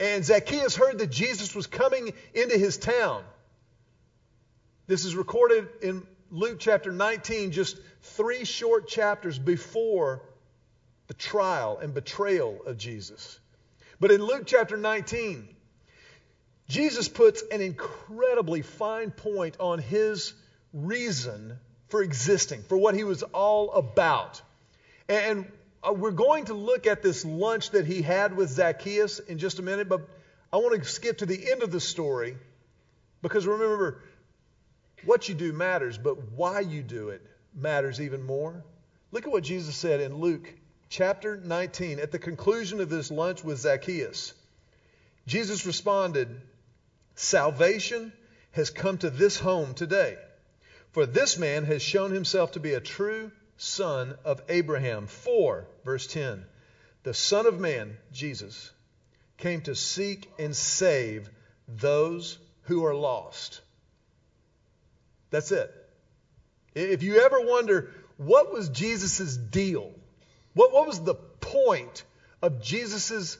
And 0.00 0.24
Zacchaeus 0.24 0.76
heard 0.76 0.98
that 0.98 1.10
Jesus 1.10 1.54
was 1.54 1.66
coming 1.66 2.12
into 2.34 2.56
his 2.56 2.76
town. 2.76 3.24
This 4.86 5.04
is 5.04 5.16
recorded 5.16 5.68
in 5.82 6.06
Luke 6.30 6.58
chapter 6.60 6.92
19, 6.92 7.52
just 7.52 7.78
three 8.02 8.44
short 8.44 8.88
chapters 8.88 9.38
before 9.38 10.22
the 11.08 11.14
trial 11.14 11.78
and 11.78 11.94
betrayal 11.94 12.60
of 12.66 12.78
Jesus. 12.78 13.40
But 13.98 14.12
in 14.12 14.22
Luke 14.22 14.44
chapter 14.46 14.76
19, 14.76 15.48
Jesus 16.68 17.08
puts 17.08 17.42
an 17.50 17.60
incredibly 17.60 18.62
fine 18.62 19.10
point 19.10 19.56
on 19.58 19.78
his 19.78 20.34
reason 20.72 21.58
for 21.88 22.02
existing, 22.02 22.62
for 22.62 22.76
what 22.76 22.94
he 22.94 23.04
was 23.04 23.22
all 23.22 23.72
about. 23.72 24.40
And 25.08 25.50
uh, 25.82 25.92
we're 25.92 26.10
going 26.10 26.46
to 26.46 26.54
look 26.54 26.86
at 26.86 27.02
this 27.02 27.24
lunch 27.24 27.70
that 27.70 27.86
he 27.86 28.02
had 28.02 28.36
with 28.36 28.50
Zacchaeus 28.50 29.18
in 29.18 29.38
just 29.38 29.58
a 29.58 29.62
minute, 29.62 29.88
but 29.88 30.08
I 30.52 30.56
want 30.56 30.82
to 30.82 30.88
skip 30.88 31.18
to 31.18 31.26
the 31.26 31.50
end 31.50 31.62
of 31.62 31.70
the 31.70 31.80
story 31.80 32.36
because 33.22 33.46
remember, 33.46 34.02
what 35.04 35.28
you 35.28 35.34
do 35.34 35.52
matters, 35.52 35.98
but 35.98 36.32
why 36.32 36.60
you 36.60 36.82
do 36.82 37.10
it 37.10 37.22
matters 37.54 38.00
even 38.00 38.22
more. 38.22 38.64
Look 39.12 39.26
at 39.26 39.32
what 39.32 39.44
Jesus 39.44 39.76
said 39.76 40.00
in 40.00 40.16
Luke 40.16 40.52
chapter 40.88 41.36
19 41.36 41.98
at 41.98 42.10
the 42.10 42.18
conclusion 42.18 42.80
of 42.80 42.88
this 42.88 43.10
lunch 43.10 43.44
with 43.44 43.58
Zacchaeus. 43.58 44.34
Jesus 45.26 45.66
responded, 45.66 46.28
Salvation 47.14 48.12
has 48.52 48.70
come 48.70 48.98
to 48.98 49.10
this 49.10 49.38
home 49.38 49.74
today 49.74 50.16
for 50.92 51.06
this 51.06 51.38
man 51.38 51.64
has 51.64 51.82
shown 51.82 52.12
himself 52.12 52.52
to 52.52 52.60
be 52.60 52.72
a 52.72 52.80
true 52.80 53.30
son 53.58 54.16
of 54.24 54.40
Abraham. 54.48 55.06
4, 55.06 55.66
verse 55.84 56.06
10. 56.06 56.44
The 57.02 57.14
Son 57.14 57.46
of 57.46 57.60
Man, 57.60 57.96
Jesus, 58.12 58.70
came 59.36 59.60
to 59.62 59.74
seek 59.74 60.30
and 60.38 60.56
save 60.56 61.28
those 61.68 62.38
who 62.62 62.84
are 62.86 62.94
lost. 62.94 63.60
That's 65.30 65.52
it. 65.52 65.74
If 66.74 67.02
you 67.02 67.20
ever 67.20 67.40
wonder 67.40 67.90
what 68.16 68.52
was 68.52 68.68
Jesus' 68.68 69.36
deal, 69.36 69.92
what, 70.54 70.72
what 70.72 70.86
was 70.86 71.00
the 71.00 71.14
point 71.14 72.04
of 72.42 72.62
Jesus' 72.62 73.38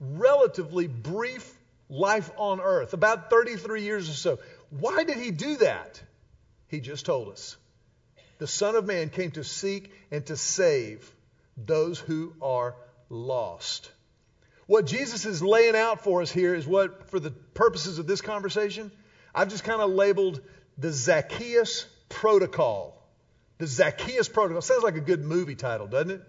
relatively 0.00 0.86
brief 0.86 1.54
life 1.88 2.30
on 2.36 2.60
earth, 2.60 2.92
about 2.92 3.30
33 3.30 3.82
years 3.82 4.08
or 4.08 4.14
so, 4.14 4.38
why 4.70 5.04
did 5.04 5.18
he 5.18 5.30
do 5.30 5.56
that? 5.56 6.02
He 6.68 6.80
just 6.80 7.06
told 7.06 7.32
us. 7.32 7.56
The 8.38 8.46
Son 8.46 8.76
of 8.76 8.86
Man 8.86 9.10
came 9.10 9.32
to 9.32 9.44
seek 9.44 9.92
and 10.10 10.24
to 10.26 10.36
save 10.36 11.10
those 11.56 11.98
who 11.98 12.34
are 12.40 12.74
lost. 13.10 13.90
What 14.66 14.86
Jesus 14.86 15.24
is 15.24 15.42
laying 15.42 15.74
out 15.74 16.04
for 16.04 16.22
us 16.22 16.30
here 16.30 16.54
is 16.54 16.66
what, 16.66 17.10
for 17.10 17.18
the 17.18 17.30
purposes 17.30 17.98
of 17.98 18.06
this 18.06 18.20
conversation, 18.20 18.92
I've 19.34 19.48
just 19.48 19.64
kind 19.64 19.80
of 19.80 19.90
labeled 19.90 20.40
the 20.76 20.92
Zacchaeus 20.92 21.86
Protocol. 22.08 22.94
The 23.58 23.66
Zacchaeus 23.66 24.28
Protocol. 24.28 24.62
Sounds 24.62 24.84
like 24.84 24.96
a 24.96 25.00
good 25.00 25.24
movie 25.24 25.56
title, 25.56 25.86
doesn't 25.86 26.10
it? 26.10 26.22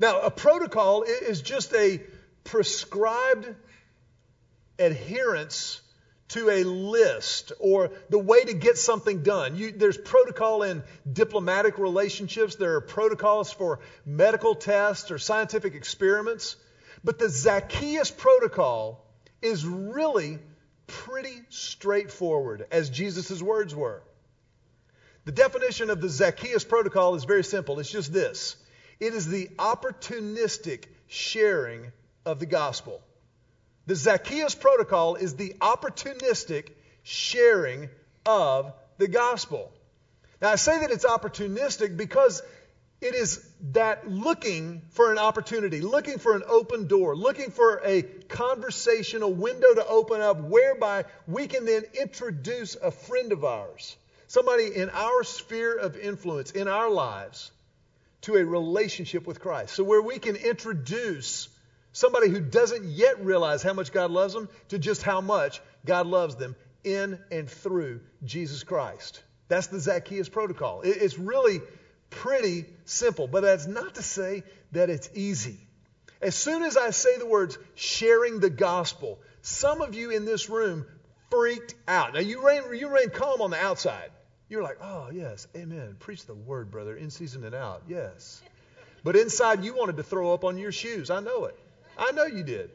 Now, 0.00 0.22
a 0.22 0.30
protocol 0.30 1.02
is 1.02 1.42
just 1.42 1.72
a 1.74 2.02
prescribed 2.42 3.54
adherence 4.78 5.80
to 6.28 6.50
a 6.50 6.64
list 6.64 7.52
or 7.60 7.90
the 8.08 8.18
way 8.18 8.44
to 8.44 8.54
get 8.54 8.78
something 8.78 9.22
done. 9.22 9.56
You, 9.56 9.72
there's 9.72 9.98
protocol 9.98 10.62
in 10.62 10.82
diplomatic 11.10 11.78
relationships, 11.78 12.56
there 12.56 12.74
are 12.74 12.80
protocols 12.80 13.52
for 13.52 13.80
medical 14.06 14.54
tests 14.54 15.10
or 15.10 15.18
scientific 15.18 15.74
experiments. 15.74 16.56
But 17.04 17.18
the 17.18 17.28
Zacchaeus 17.28 18.10
protocol 18.10 19.04
is 19.42 19.66
really 19.66 20.38
pretty 20.86 21.42
straightforward, 21.50 22.66
as 22.70 22.88
Jesus' 22.88 23.42
words 23.42 23.74
were. 23.74 24.02
The 25.26 25.32
definition 25.32 25.90
of 25.90 26.00
the 26.00 26.08
Zacchaeus 26.08 26.64
protocol 26.64 27.14
is 27.14 27.24
very 27.24 27.44
simple 27.44 27.80
it's 27.80 27.90
just 27.90 28.12
this 28.12 28.56
it 29.00 29.12
is 29.12 29.26
the 29.26 29.48
opportunistic 29.58 30.84
sharing 31.08 31.92
of 32.24 32.38
the 32.38 32.46
gospel. 32.46 33.02
The 33.86 33.94
Zacchaeus 33.94 34.54
protocol 34.54 35.16
is 35.16 35.34
the 35.36 35.54
opportunistic 35.60 36.70
sharing 37.02 37.90
of 38.24 38.72
the 38.98 39.08
gospel. 39.08 39.70
Now, 40.40 40.50
I 40.50 40.56
say 40.56 40.80
that 40.80 40.90
it's 40.90 41.04
opportunistic 41.04 41.96
because 41.96 42.42
it 43.00 43.14
is 43.14 43.46
that 43.72 44.10
looking 44.10 44.80
for 44.90 45.12
an 45.12 45.18
opportunity, 45.18 45.82
looking 45.82 46.18
for 46.18 46.34
an 46.34 46.42
open 46.48 46.86
door, 46.86 47.14
looking 47.14 47.50
for 47.50 47.82
a 47.84 48.02
conversation, 48.02 49.22
a 49.22 49.28
window 49.28 49.74
to 49.74 49.86
open 49.86 50.22
up 50.22 50.40
whereby 50.40 51.04
we 51.26 51.46
can 51.46 51.66
then 51.66 51.82
introduce 52.00 52.76
a 52.76 52.90
friend 52.90 53.32
of 53.32 53.44
ours, 53.44 53.96
somebody 54.26 54.74
in 54.74 54.88
our 54.88 55.22
sphere 55.24 55.76
of 55.76 55.98
influence, 55.98 56.52
in 56.52 56.66
our 56.66 56.90
lives, 56.90 57.50
to 58.22 58.36
a 58.36 58.44
relationship 58.44 59.26
with 59.26 59.40
Christ. 59.40 59.74
So, 59.74 59.84
where 59.84 60.00
we 60.00 60.18
can 60.18 60.36
introduce 60.36 61.48
somebody 61.94 62.28
who 62.28 62.40
doesn't 62.40 62.84
yet 62.84 63.24
realize 63.24 63.62
how 63.62 63.72
much 63.72 63.92
God 63.92 64.10
loves 64.10 64.34
them 64.34 64.50
to 64.68 64.78
just 64.78 65.02
how 65.02 65.22
much 65.22 65.62
God 65.86 66.06
loves 66.06 66.36
them 66.36 66.56
in 66.82 67.18
and 67.30 67.48
through 67.48 68.00
Jesus 68.24 68.64
Christ. 68.64 69.22
That's 69.48 69.68
the 69.68 69.80
Zacchaeus 69.80 70.28
protocol. 70.28 70.82
It's 70.84 71.18
really 71.18 71.62
pretty 72.10 72.66
simple, 72.84 73.28
but 73.28 73.42
that's 73.42 73.66
not 73.66 73.94
to 73.94 74.02
say 74.02 74.42
that 74.72 74.90
it's 74.90 75.08
easy. 75.14 75.58
As 76.20 76.34
soon 76.34 76.62
as 76.62 76.76
I 76.76 76.90
say 76.90 77.16
the 77.16 77.26
words 77.26 77.58
sharing 77.74 78.40
the 78.40 78.50
gospel, 78.50 79.20
some 79.42 79.80
of 79.80 79.94
you 79.94 80.10
in 80.10 80.24
this 80.24 80.50
room 80.50 80.86
freaked 81.30 81.74
out. 81.86 82.14
Now, 82.14 82.20
you 82.20 82.44
reign, 82.44 82.62
you 82.74 82.88
reign 82.88 83.10
calm 83.10 83.40
on 83.40 83.50
the 83.50 83.58
outside. 83.58 84.10
You're 84.48 84.62
like, 84.62 84.78
oh, 84.82 85.10
yes, 85.12 85.46
amen. 85.54 85.96
Preach 86.00 86.26
the 86.26 86.34
word, 86.34 86.70
brother, 86.70 86.96
in 86.96 87.10
season 87.10 87.44
and 87.44 87.54
out. 87.54 87.82
Yes. 87.88 88.42
But 89.04 89.16
inside, 89.16 89.64
you 89.64 89.76
wanted 89.76 89.98
to 89.98 90.02
throw 90.02 90.32
up 90.32 90.44
on 90.44 90.58
your 90.58 90.72
shoes. 90.72 91.10
I 91.10 91.20
know 91.20 91.44
it. 91.44 91.58
I 91.98 92.12
know 92.12 92.24
you 92.24 92.42
did. 92.42 92.70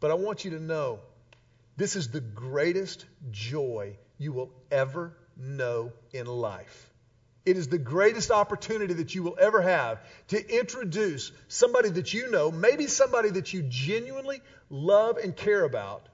But 0.00 0.10
I 0.10 0.14
want 0.14 0.44
you 0.44 0.52
to 0.52 0.60
know 0.60 1.00
this 1.76 1.96
is 1.96 2.08
the 2.08 2.20
greatest 2.20 3.04
joy 3.30 3.96
you 4.18 4.32
will 4.32 4.50
ever 4.70 5.16
know 5.36 5.92
in 6.12 6.26
life. 6.26 6.90
It 7.44 7.56
is 7.56 7.68
the 7.68 7.78
greatest 7.78 8.30
opportunity 8.32 8.94
that 8.94 9.14
you 9.14 9.22
will 9.22 9.36
ever 9.40 9.62
have 9.62 10.00
to 10.28 10.58
introduce 10.58 11.30
somebody 11.46 11.90
that 11.90 12.12
you 12.12 12.28
know, 12.30 12.50
maybe 12.50 12.88
somebody 12.88 13.30
that 13.30 13.52
you 13.52 13.62
genuinely 13.62 14.42
love 14.68 15.18
and 15.18 15.34
care 15.36 15.62
about, 15.62 16.08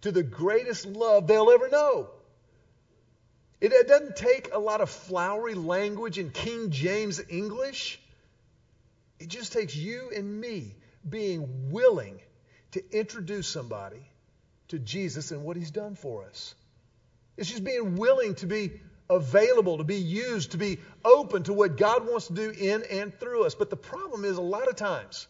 to 0.00 0.10
the 0.10 0.24
greatest 0.24 0.84
love 0.84 1.28
they'll 1.28 1.50
ever 1.50 1.68
know. 1.68 2.08
It, 3.60 3.86
doesn't 3.86 4.16
take 4.16 4.52
a 4.52 4.58
lot 4.58 4.80
of 4.80 4.90
flowery 4.90 5.54
language 5.54 6.18
in 6.18 6.30
King 6.30 6.70
James 6.70 7.20
English. 7.28 8.01
It 9.22 9.28
just 9.28 9.52
takes 9.52 9.76
you 9.76 10.10
and 10.16 10.40
me 10.40 10.74
being 11.08 11.70
willing 11.70 12.18
to 12.72 12.82
introduce 12.90 13.46
somebody 13.46 14.02
to 14.66 14.80
Jesus 14.80 15.30
and 15.30 15.44
what 15.44 15.56
he's 15.56 15.70
done 15.70 15.94
for 15.94 16.24
us. 16.24 16.56
It's 17.36 17.48
just 17.48 17.62
being 17.62 17.94
willing 17.94 18.34
to 18.36 18.46
be 18.46 18.80
available, 19.08 19.78
to 19.78 19.84
be 19.84 19.98
used, 19.98 20.52
to 20.52 20.58
be 20.58 20.78
open 21.04 21.44
to 21.44 21.52
what 21.52 21.76
God 21.76 22.04
wants 22.04 22.26
to 22.26 22.32
do 22.32 22.50
in 22.50 22.82
and 22.90 23.14
through 23.14 23.44
us. 23.44 23.54
But 23.54 23.70
the 23.70 23.76
problem 23.76 24.24
is, 24.24 24.38
a 24.38 24.42
lot 24.42 24.66
of 24.66 24.74
times, 24.74 25.28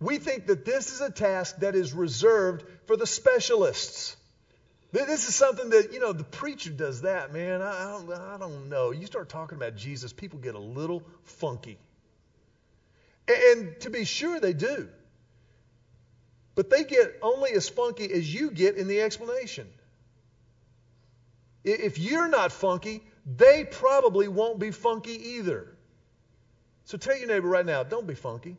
we 0.00 0.18
think 0.18 0.46
that 0.46 0.64
this 0.64 0.92
is 0.92 1.00
a 1.00 1.10
task 1.10 1.58
that 1.58 1.76
is 1.76 1.92
reserved 1.92 2.64
for 2.88 2.96
the 2.96 3.06
specialists. 3.06 4.16
This 4.90 5.28
is 5.28 5.36
something 5.36 5.70
that, 5.70 5.92
you 5.92 6.00
know, 6.00 6.12
the 6.12 6.24
preacher 6.24 6.70
does 6.70 7.02
that, 7.02 7.32
man. 7.32 7.62
I 7.62 7.92
don't, 7.92 8.12
I 8.12 8.38
don't 8.38 8.68
know. 8.68 8.90
You 8.90 9.06
start 9.06 9.28
talking 9.28 9.54
about 9.54 9.76
Jesus, 9.76 10.12
people 10.12 10.40
get 10.40 10.56
a 10.56 10.58
little 10.58 11.04
funky. 11.22 11.78
And 13.28 13.80
to 13.80 13.90
be 13.90 14.04
sure, 14.04 14.40
they 14.40 14.52
do. 14.52 14.88
But 16.54 16.70
they 16.70 16.84
get 16.84 17.18
only 17.22 17.52
as 17.52 17.68
funky 17.68 18.10
as 18.12 18.32
you 18.32 18.50
get 18.50 18.76
in 18.76 18.86
the 18.86 19.00
explanation. 19.00 19.68
If 21.64 21.98
you're 21.98 22.28
not 22.28 22.52
funky, 22.52 23.02
they 23.24 23.64
probably 23.64 24.28
won't 24.28 24.58
be 24.58 24.70
funky 24.70 25.30
either. 25.36 25.74
So 26.84 26.98
tell 26.98 27.16
your 27.16 27.28
neighbor 27.28 27.48
right 27.48 27.64
now, 27.64 27.82
don't 27.82 28.06
be 28.06 28.14
funky. 28.14 28.56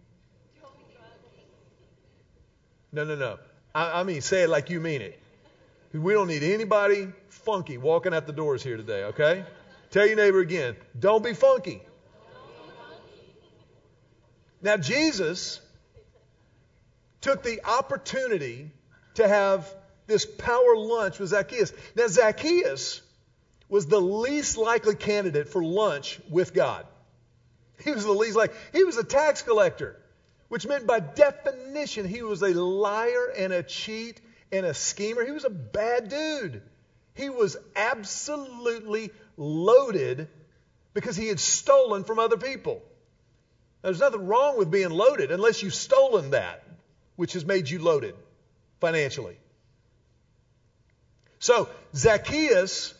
No, 2.92 3.04
no, 3.04 3.16
no. 3.16 3.38
I, 3.74 4.00
I 4.00 4.04
mean, 4.04 4.22
say 4.22 4.44
it 4.44 4.50
like 4.50 4.70
you 4.70 4.80
mean 4.80 5.02
it. 5.02 5.20
We 5.94 6.14
don't 6.14 6.28
need 6.28 6.44
anybody 6.44 7.10
funky 7.30 7.78
walking 7.78 8.14
out 8.14 8.26
the 8.26 8.34
doors 8.34 8.64
here 8.64 8.78
today, 8.78 9.04
okay? 9.06 9.46
Tell 9.92 10.08
your 10.08 10.16
neighbor 10.16 10.40
again, 10.40 10.76
don't 11.00 11.24
be 11.24 11.34
funky. 11.34 11.82
Now, 14.66 14.78
Jesus 14.78 15.62
took 17.22 17.44
the 17.44 17.64
opportunity 17.66 18.72
to 19.14 19.28
have 19.28 19.72
this 20.08 20.26
power 20.26 20.76
lunch 20.76 21.20
with 21.20 21.30
Zacchaeus. 21.30 21.72
Now, 21.96 22.08
Zacchaeus 22.08 23.04
was 23.70 23.86
the 23.86 24.02
least 24.02 24.58
likely 24.58 24.96
candidate 24.96 25.50
for 25.50 25.64
lunch 25.64 26.20
with 26.32 26.52
God. 26.56 26.88
He 27.84 27.92
was 27.92 28.06
the 28.06 28.12
least 28.12 28.36
likely. 28.36 28.58
he 28.74 28.84
was 28.84 28.98
a 28.98 29.04
tax 29.04 29.44
collector, 29.44 29.98
which 30.48 30.66
meant 30.66 30.88
by 30.88 31.00
definition 31.00 32.08
he 32.08 32.24
was 32.24 32.42
a 32.42 32.60
liar 32.60 33.34
and 33.38 33.54
a 33.54 33.62
cheat 33.62 34.20
and 34.52 34.66
a 34.66 34.74
schemer. 34.74 35.24
He 35.24 35.32
was 35.32 35.46
a 35.46 35.52
bad 35.52 36.10
dude. 36.10 36.64
He 37.14 37.30
was 37.30 37.56
absolutely 37.76 39.12
loaded 39.38 40.28
because 40.96 41.16
he 41.16 41.28
had 41.28 41.40
stolen 41.40 42.04
from 42.04 42.18
other 42.18 42.38
people. 42.38 42.82
There's 43.86 44.00
nothing 44.00 44.26
wrong 44.26 44.58
with 44.58 44.72
being 44.72 44.90
loaded 44.90 45.30
unless 45.32 45.62
you've 45.62 45.76
stolen 45.76 46.32
that, 46.32 46.64
which 47.18 47.34
has 47.34 47.46
made 47.46 47.70
you 47.70 47.78
loaded 47.78 48.16
financially. 48.82 49.38
So 51.38 51.70
Zacchaeus 51.96 52.96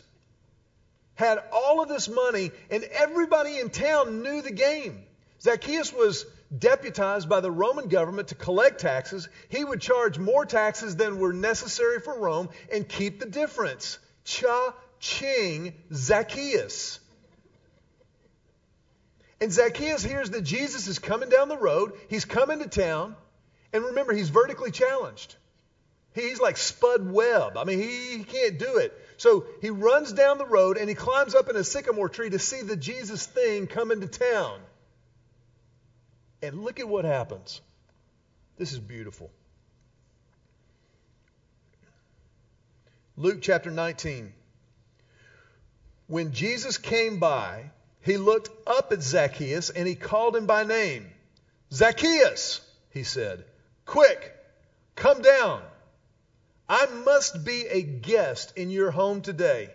had 1.16 1.40
all 1.52 1.82
of 1.82 1.90
this 1.90 2.08
money, 2.08 2.52
and 2.70 2.84
everybody 2.84 3.58
in 3.58 3.72
town 3.72 4.22
knew 4.22 4.44
the 4.44 4.52
game. 4.52 5.02
Zacchaeus 5.42 5.92
was 5.92 6.28
deputized 6.56 7.28
by 7.28 7.40
the 7.40 7.50
Roman 7.50 7.88
government 7.88 8.28
to 8.28 8.36
collect 8.36 8.80
taxes. 8.80 9.28
He 9.50 9.66
would 9.66 9.82
charge 9.82 10.20
more 10.20 10.46
taxes 10.46 10.96
than 10.96 11.18
were 11.18 11.34
necessary 11.34 12.00
for 12.00 12.16
Rome 12.16 12.50
and 12.72 12.88
keep 12.88 13.20
the 13.20 13.26
difference. 13.26 13.98
Cha 14.24 14.76
ching 15.00 15.74
Zacchaeus. 15.92 17.00
And 19.42 19.52
Zacchaeus 19.52 20.04
hears 20.04 20.30
that 20.32 20.44
Jesus 20.44 20.88
is 20.88 21.00
coming 21.00 21.30
down 21.30 21.50
the 21.50 21.58
road. 21.58 21.94
He's 22.10 22.26
coming 22.26 22.60
to 22.60 22.68
town. 22.68 23.16
And 23.74 23.84
remember, 23.86 24.14
he's 24.14 24.30
vertically 24.30 24.72
challenged. 24.72 25.36
He's 26.14 26.40
like 26.40 26.56
Spud 26.56 27.12
Webb. 27.12 27.58
I 27.58 27.66
mean, 27.66 27.80
he, 27.80 28.18
he 28.18 28.24
can't 28.24 28.58
do 28.58 28.78
it. 28.78 28.94
So 29.18 29.46
he 29.62 29.70
runs 29.70 30.14
down 30.14 30.38
the 30.38 30.46
road 30.46 30.78
and 30.78 30.88
he 30.88 30.96
climbs 30.96 31.36
up 31.36 31.50
in 31.50 31.58
a 31.58 31.64
sycamore 31.64 32.08
tree 32.08 32.30
to 32.30 32.40
see 32.40 32.62
the 32.62 32.78
Jesus 32.78 33.26
thing 33.26 33.68
come 33.68 33.92
into 33.92 34.08
town. 34.08 34.60
And 36.42 36.64
look 36.64 36.80
at 36.80 36.88
what 36.88 37.04
happens. 37.04 37.60
This 38.58 38.72
is 38.72 38.80
beautiful. 38.80 39.30
Luke 43.18 43.40
chapter 43.42 43.72
19. 43.72 44.32
When 46.08 46.32
Jesus 46.32 46.78
came 46.78 47.20
by, 47.20 47.72
he 48.06 48.18
looked 48.18 48.50
up 48.68 48.92
at 48.92 49.02
Zacchaeus 49.02 49.72
and 49.72 49.88
he 49.88 49.96
called 49.96 50.36
him 50.36 50.46
by 50.46 50.64
name. 50.64 51.10
Zacchaeus, 51.74 52.62
he 52.92 53.04
said, 53.04 53.44
quick, 53.86 54.32
come 54.96 55.24
down. 55.24 55.64
I 56.70 56.86
must 56.86 57.44
be 57.44 57.66
a 57.66 57.82
guest 57.82 58.56
in 58.56 58.70
your 58.70 58.92
home 58.92 59.22
today. 59.22 59.72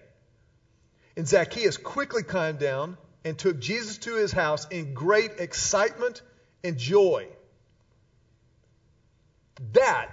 And 1.16 1.26
Zacchaeus 1.26 1.76
quickly 1.76 2.22
climbed 2.22 2.60
down 2.60 2.96
and 3.24 3.36
took 3.36 3.58
Jesus 3.58 3.98
to 3.98 4.14
his 4.14 4.30
house 4.30 4.64
in 4.68 4.94
great 4.94 5.32
excitement 5.38 6.22
and 6.62 6.78
joy. 6.78 7.26
That 9.72 10.08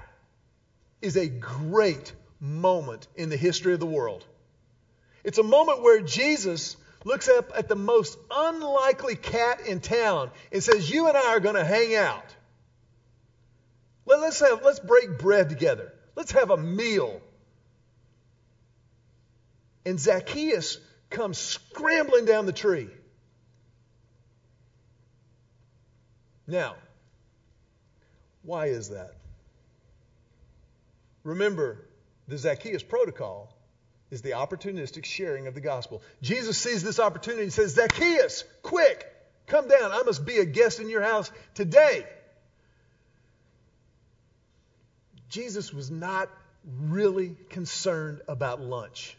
is 1.03 1.17
a 1.17 1.27
great 1.27 2.11
moment 2.39 3.07
in 3.15 3.29
the 3.29 3.37
history 3.37 3.73
of 3.73 3.79
the 3.79 3.85
world. 3.85 4.25
It's 5.23 5.37
a 5.37 5.43
moment 5.43 5.83
where 5.83 6.01
Jesus 6.01 6.77
looks 7.07 7.29
up 7.29 7.53
at 7.55 7.69
the 7.69 7.75
most 7.75 8.17
unlikely 8.29 9.15
cat 9.15 9.61
in 9.65 9.79
town 9.79 10.29
and 10.51 10.61
says, 10.61 10.89
You 10.89 11.07
and 11.07 11.17
I 11.17 11.29
are 11.29 11.39
going 11.39 11.55
to 11.55 11.63
hang 11.63 11.95
out. 11.95 12.35
Let, 14.05 14.19
us 14.19 14.39
have, 14.41 14.63
let's 14.63 14.79
break 14.79 15.17
bread 15.17 15.49
together. 15.49 15.93
Let's 16.15 16.31
have 16.33 16.51
a 16.51 16.57
meal. 16.57 17.21
And 19.85 19.99
Zacchaeus 19.99 20.79
comes 21.09 21.37
scrambling 21.37 22.25
down 22.25 22.45
the 22.45 22.53
tree. 22.53 22.89
Now, 26.45 26.75
why 28.43 28.67
is 28.67 28.89
that? 28.89 29.15
Remember, 31.23 31.85
the 32.27 32.37
Zacchaeus 32.37 32.83
protocol 32.83 33.56
is 34.09 34.21
the 34.21 34.31
opportunistic 34.31 35.05
sharing 35.05 35.47
of 35.47 35.53
the 35.53 35.61
gospel. 35.61 36.01
Jesus 36.21 36.57
sees 36.57 36.83
this 36.83 36.99
opportunity 36.99 37.43
and 37.43 37.53
says, 37.53 37.73
Zacchaeus, 37.73 38.43
quick, 38.63 39.05
come 39.47 39.67
down. 39.67 39.91
I 39.91 40.03
must 40.03 40.25
be 40.25 40.37
a 40.37 40.45
guest 40.45 40.79
in 40.79 40.89
your 40.89 41.01
house 41.01 41.31
today. 41.55 42.05
Jesus 45.29 45.73
was 45.73 45.91
not 45.91 46.29
really 46.79 47.35
concerned 47.49 48.21
about 48.27 48.61
lunch. 48.61 49.17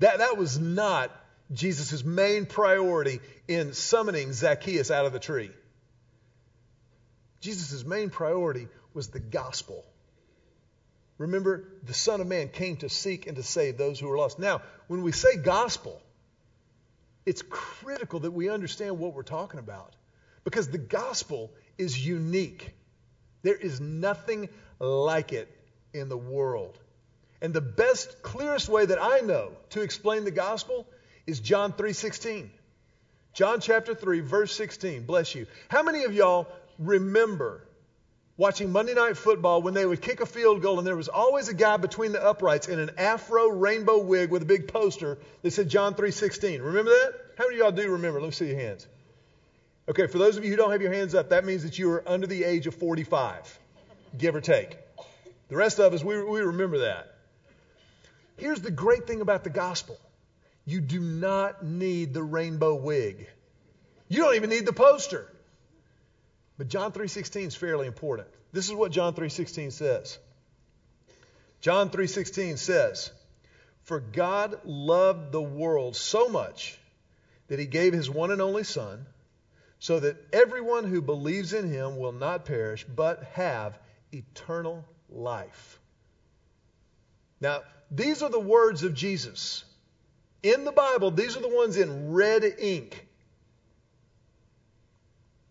That, 0.00 0.18
that 0.18 0.36
was 0.36 0.58
not 0.58 1.10
Jesus' 1.52 2.04
main 2.04 2.46
priority 2.46 3.20
in 3.46 3.72
summoning 3.72 4.32
Zacchaeus 4.32 4.90
out 4.90 5.06
of 5.06 5.12
the 5.12 5.20
tree. 5.20 5.50
Jesus' 7.40 7.84
main 7.84 8.10
priority 8.10 8.66
was 8.94 9.08
the 9.08 9.20
gospel. 9.20 9.84
Remember, 11.18 11.64
the 11.82 11.94
Son 11.94 12.20
of 12.20 12.26
Man 12.26 12.48
came 12.48 12.76
to 12.78 12.88
seek 12.88 13.26
and 13.26 13.36
to 13.36 13.42
save 13.42 13.78
those 13.78 13.98
who 13.98 14.10
are 14.10 14.18
lost. 14.18 14.38
Now, 14.38 14.62
when 14.86 15.02
we 15.02 15.12
say 15.12 15.36
gospel, 15.36 16.00
it's 17.24 17.42
critical 17.42 18.20
that 18.20 18.30
we 18.30 18.48
understand 18.50 18.98
what 18.98 19.14
we're 19.14 19.22
talking 19.22 19.58
about 19.58 19.94
because 20.44 20.68
the 20.68 20.78
gospel 20.78 21.50
is 21.78 22.06
unique. 22.06 22.72
There 23.42 23.56
is 23.56 23.80
nothing 23.80 24.48
like 24.78 25.32
it 25.32 25.48
in 25.92 26.08
the 26.08 26.16
world. 26.16 26.78
And 27.40 27.52
the 27.52 27.60
best, 27.60 28.22
clearest 28.22 28.68
way 28.68 28.86
that 28.86 29.02
I 29.02 29.20
know 29.20 29.52
to 29.70 29.82
explain 29.82 30.24
the 30.24 30.30
gospel 30.30 30.86
is 31.26 31.40
John 31.40 31.72
3:16. 31.72 32.50
John 33.32 33.60
chapter 33.60 33.94
3 33.94 34.20
verse 34.20 34.54
16. 34.54 35.04
Bless 35.04 35.34
you. 35.34 35.46
How 35.68 35.82
many 35.82 36.04
of 36.04 36.14
y'all 36.14 36.46
remember 36.78 37.65
watching 38.36 38.70
Monday 38.70 38.94
Night 38.94 39.16
Football 39.16 39.62
when 39.62 39.74
they 39.74 39.86
would 39.86 40.02
kick 40.02 40.20
a 40.20 40.26
field 40.26 40.60
goal 40.62 40.78
and 40.78 40.86
there 40.86 40.96
was 40.96 41.08
always 41.08 41.48
a 41.48 41.54
guy 41.54 41.76
between 41.76 42.12
the 42.12 42.22
uprights 42.22 42.68
in 42.68 42.78
an 42.78 42.90
afro 42.98 43.48
rainbow 43.48 43.98
wig 43.98 44.30
with 44.30 44.42
a 44.42 44.46
big 44.46 44.68
poster 44.68 45.18
that 45.42 45.52
said 45.52 45.68
John 45.68 45.94
3:16. 45.94 46.62
Remember 46.62 46.90
that? 46.90 47.14
How 47.38 47.44
many 47.44 47.56
of 47.56 47.60
y'all 47.60 47.72
do 47.72 47.92
remember? 47.92 48.20
Let 48.20 48.26
me 48.26 48.32
see 48.32 48.48
your 48.48 48.58
hands. 48.58 48.86
Okay, 49.88 50.06
for 50.06 50.18
those 50.18 50.36
of 50.36 50.44
you 50.44 50.50
who 50.50 50.56
don't 50.56 50.72
have 50.72 50.82
your 50.82 50.92
hands 50.92 51.14
up, 51.14 51.30
that 51.30 51.44
means 51.44 51.62
that 51.62 51.78
you 51.78 51.90
are 51.92 52.02
under 52.06 52.26
the 52.26 52.42
age 52.42 52.66
of 52.66 52.74
45, 52.74 53.58
give 54.18 54.34
or 54.34 54.40
take. 54.40 54.76
The 55.48 55.56
rest 55.56 55.78
of 55.78 55.94
us, 55.94 56.02
we, 56.02 56.20
we 56.24 56.40
remember 56.40 56.78
that. 56.78 57.14
Here's 58.36 58.60
the 58.60 58.70
great 58.70 59.06
thing 59.06 59.20
about 59.20 59.44
the 59.44 59.50
gospel 59.50 59.98
you 60.64 60.80
do 60.80 60.98
not 60.98 61.64
need 61.64 62.12
the 62.12 62.22
rainbow 62.22 62.74
wig, 62.74 63.28
you 64.08 64.22
don't 64.22 64.34
even 64.34 64.50
need 64.50 64.66
the 64.66 64.72
poster. 64.72 65.30
But 66.58 66.68
John 66.68 66.92
3:16 66.92 67.48
is 67.48 67.54
fairly 67.54 67.86
important. 67.86 68.28
This 68.52 68.66
is 68.66 68.74
what 68.74 68.92
John 68.92 69.14
3:16 69.14 69.70
says. 69.70 70.18
John 71.60 71.90
3:16 71.90 72.56
says, 72.56 73.10
"For 73.82 74.00
God 74.00 74.64
loved 74.64 75.32
the 75.32 75.42
world 75.42 75.96
so 75.96 76.28
much 76.28 76.78
that 77.48 77.58
he 77.58 77.66
gave 77.66 77.92
his 77.92 78.08
one 78.08 78.30
and 78.30 78.40
only 78.40 78.64
son, 78.64 79.06
so 79.78 80.00
that 80.00 80.16
everyone 80.32 80.84
who 80.84 81.02
believes 81.02 81.52
in 81.52 81.70
him 81.70 81.98
will 81.98 82.12
not 82.12 82.44
perish 82.44 82.84
but 82.84 83.22
have 83.24 83.78
eternal 84.12 84.84
life." 85.10 85.78
Now, 87.40 87.64
these 87.90 88.22
are 88.22 88.30
the 88.30 88.40
words 88.40 88.82
of 88.82 88.94
Jesus. 88.94 89.64
In 90.42 90.64
the 90.64 90.72
Bible, 90.72 91.10
these 91.10 91.36
are 91.36 91.40
the 91.40 91.48
ones 91.48 91.76
in 91.76 92.12
red 92.12 92.44
ink. 92.44 93.06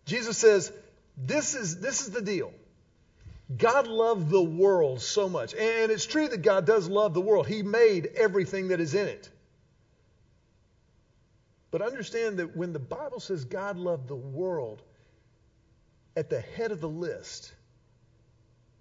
Jesus 0.06 0.38
says, 0.38 0.72
this 1.16 1.54
is, 1.54 1.80
this 1.80 2.02
is 2.02 2.10
the 2.10 2.22
deal. 2.22 2.52
God 3.56 3.86
loved 3.86 4.28
the 4.28 4.42
world 4.42 5.00
so 5.00 5.28
much. 5.28 5.54
And 5.54 5.90
it's 5.92 6.06
true 6.06 6.28
that 6.28 6.42
God 6.42 6.66
does 6.66 6.88
love 6.88 7.14
the 7.14 7.20
world. 7.20 7.46
He 7.46 7.62
made 7.62 8.06
everything 8.16 8.68
that 8.68 8.80
is 8.80 8.94
in 8.94 9.06
it. 9.06 9.30
But 11.70 11.82
understand 11.82 12.38
that 12.38 12.56
when 12.56 12.72
the 12.72 12.78
Bible 12.78 13.20
says 13.20 13.44
God 13.44 13.76
loved 13.76 14.08
the 14.08 14.16
world, 14.16 14.82
at 16.16 16.30
the 16.30 16.40
head 16.40 16.72
of 16.72 16.80
the 16.80 16.88
list 16.88 17.52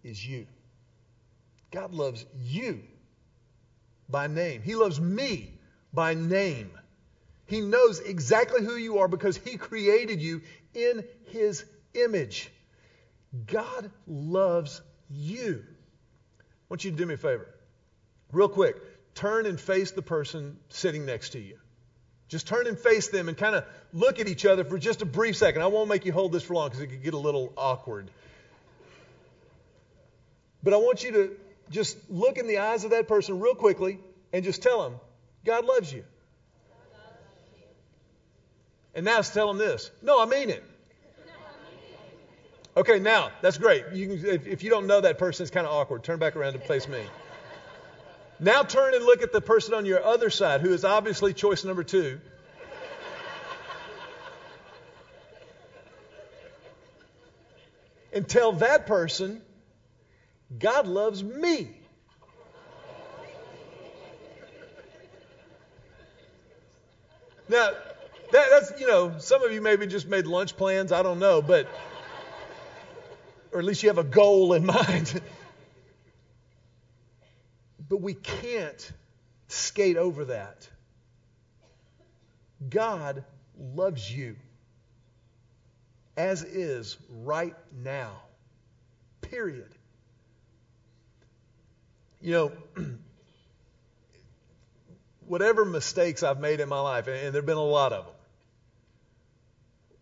is 0.04 0.26
you. 0.26 0.48
God 1.71 1.93
loves 1.93 2.26
you 2.41 2.82
by 4.08 4.28
name. 4.28 4.62
He 4.62 4.76
loves 4.76 5.00
me 5.00 5.52
by 5.93 6.13
name. 6.13 6.71
He 7.48 7.60
knows 7.62 8.00
exactly 8.00 8.63
who 8.63 8.76
you 8.76 9.00
are 9.00 9.08
because 9.08 9.36
He 9.38 9.58
created 9.58 10.21
you 10.21 10.41
in 10.74 11.04
His 11.26 11.65
image. 11.95 12.51
God 13.47 13.91
loves 14.08 14.81
you. 15.10 15.63
I 16.39 16.43
want 16.69 16.84
you 16.84 16.91
to 16.91 16.97
do 16.97 17.05
me 17.05 17.15
a 17.15 17.17
favor. 17.17 17.47
Real 18.31 18.49
quick, 18.49 18.75
turn 19.13 19.45
and 19.45 19.60
face 19.60 19.91
the 19.91 20.01
person 20.01 20.58
sitting 20.69 21.05
next 21.05 21.31
to 21.31 21.39
you. 21.39 21.58
Just 22.27 22.47
turn 22.47 22.65
and 22.65 22.77
face 22.77 23.10
them 23.10 23.29
and 23.29 23.38
kind 23.38 23.55
of 23.55 23.65
look 23.93 24.19
at 24.19 24.27
each 24.27 24.45
other 24.45 24.63
for 24.63 24.79
just 24.79 25.01
a 25.01 25.05
brief 25.05 25.38
second. 25.38 25.62
I 25.62 25.67
won't 25.67 25.89
make 25.89 26.05
you 26.05 26.12
hold 26.12 26.31
this 26.31 26.43
for 26.43 26.55
long 26.55 26.69
because 26.69 26.81
it 26.81 26.88
could 26.88 27.03
get 27.03 27.13
a 27.13 27.19
little 27.19 27.53
awkward. 27.55 28.10
But 30.63 30.73
I 30.73 30.77
want 30.77 31.03
you 31.03 31.12
to 31.12 31.38
just 31.69 31.97
look 32.10 32.38
in 32.38 32.47
the 32.47 32.60
eyes 32.60 32.84
of 32.84 32.91
that 32.91 33.08
person 33.08 33.39
real 33.39 33.53
quickly 33.53 33.99
and 34.34 34.43
just 34.43 34.63
tell 34.63 34.84
them, 34.84 34.99
God 35.45 35.65
loves 35.65 35.93
you. 35.93 36.03
And 38.95 39.05
now 39.05 39.21
tell 39.21 39.47
them 39.47 39.58
this. 39.58 39.91
No, 40.01 40.21
I 40.21 40.25
mean 40.25 40.49
it. 40.49 40.63
Okay, 42.78 43.00
now 43.00 43.32
that's 43.42 43.58
great. 43.58 43.86
You 43.94 44.08
can, 44.08 44.26
if, 44.26 44.48
if 44.48 44.64
you 44.64 44.70
don't 44.70 44.88
know 44.88 45.00
that 45.02 45.18
person, 45.18 45.44
it's 45.44 45.52
kind 45.52 45.66
of 45.66 45.74
awkward. 45.74 46.04
Turn 46.04 46.20
back 46.20 46.36
around 46.36 46.56
and 46.56 46.64
face 46.64 46.88
me. 46.88 47.02
Now 48.40 48.64
turn 48.64 48.94
and 48.94 49.06
look 49.06 49.22
at 49.22 49.32
the 49.32 49.40
person 49.40 49.74
on 49.74 49.86
your 49.86 50.04
other 50.04 50.30
side 50.30 50.60
who 50.60 50.74
is 50.74 50.84
obviously 50.84 51.34
choice 51.34 51.64
number 51.64 51.84
two. 51.84 52.20
and 58.12 58.28
tell 58.28 58.54
that 58.54 58.88
person, 58.88 59.42
God 60.58 60.88
loves 60.88 61.24
me. 61.24 61.70
Now, 67.48 67.70
that, 68.32 68.48
that's, 68.50 68.80
you 68.80 68.88
know, 68.88 69.18
some 69.20 69.44
of 69.44 69.52
you 69.52 69.62
maybe 69.62 69.86
just 69.86 70.08
made 70.08 70.26
lunch 70.26 70.58
plans. 70.58 70.92
I 70.92 71.04
don't 71.04 71.20
know, 71.20 71.42
but, 71.42 71.68
or 73.56 73.60
at 73.60 73.63
least 73.63 73.84
you 73.84 73.89
have 73.89 73.98
a 73.98 74.04
goal 74.04 74.52
in 74.52 74.65
mind. 74.78 75.22
But 77.88 78.02
we 78.02 78.13
can't 78.13 78.91
skate 79.48 79.96
over 79.96 80.26
that. 80.26 80.68
God 82.70 83.24
loves 83.58 84.12
you 84.12 84.36
as 86.18 86.44
is 86.44 86.98
right 87.10 87.56
now. 87.82 88.12
Period. 89.22 89.74
You 92.22 92.32
know, 92.34 92.52
whatever 95.28 95.63
mistakes 95.63 96.24
I've 96.24 96.41
made 96.41 96.60
in 96.60 96.68
my 96.68 96.82
life, 96.82 97.08
and 97.08 97.34
there 97.34 97.41
have 97.41 97.46
been 97.46 97.56
a 97.56 97.63
lot 97.63 97.94
of 97.94 98.06
them, 98.06 98.15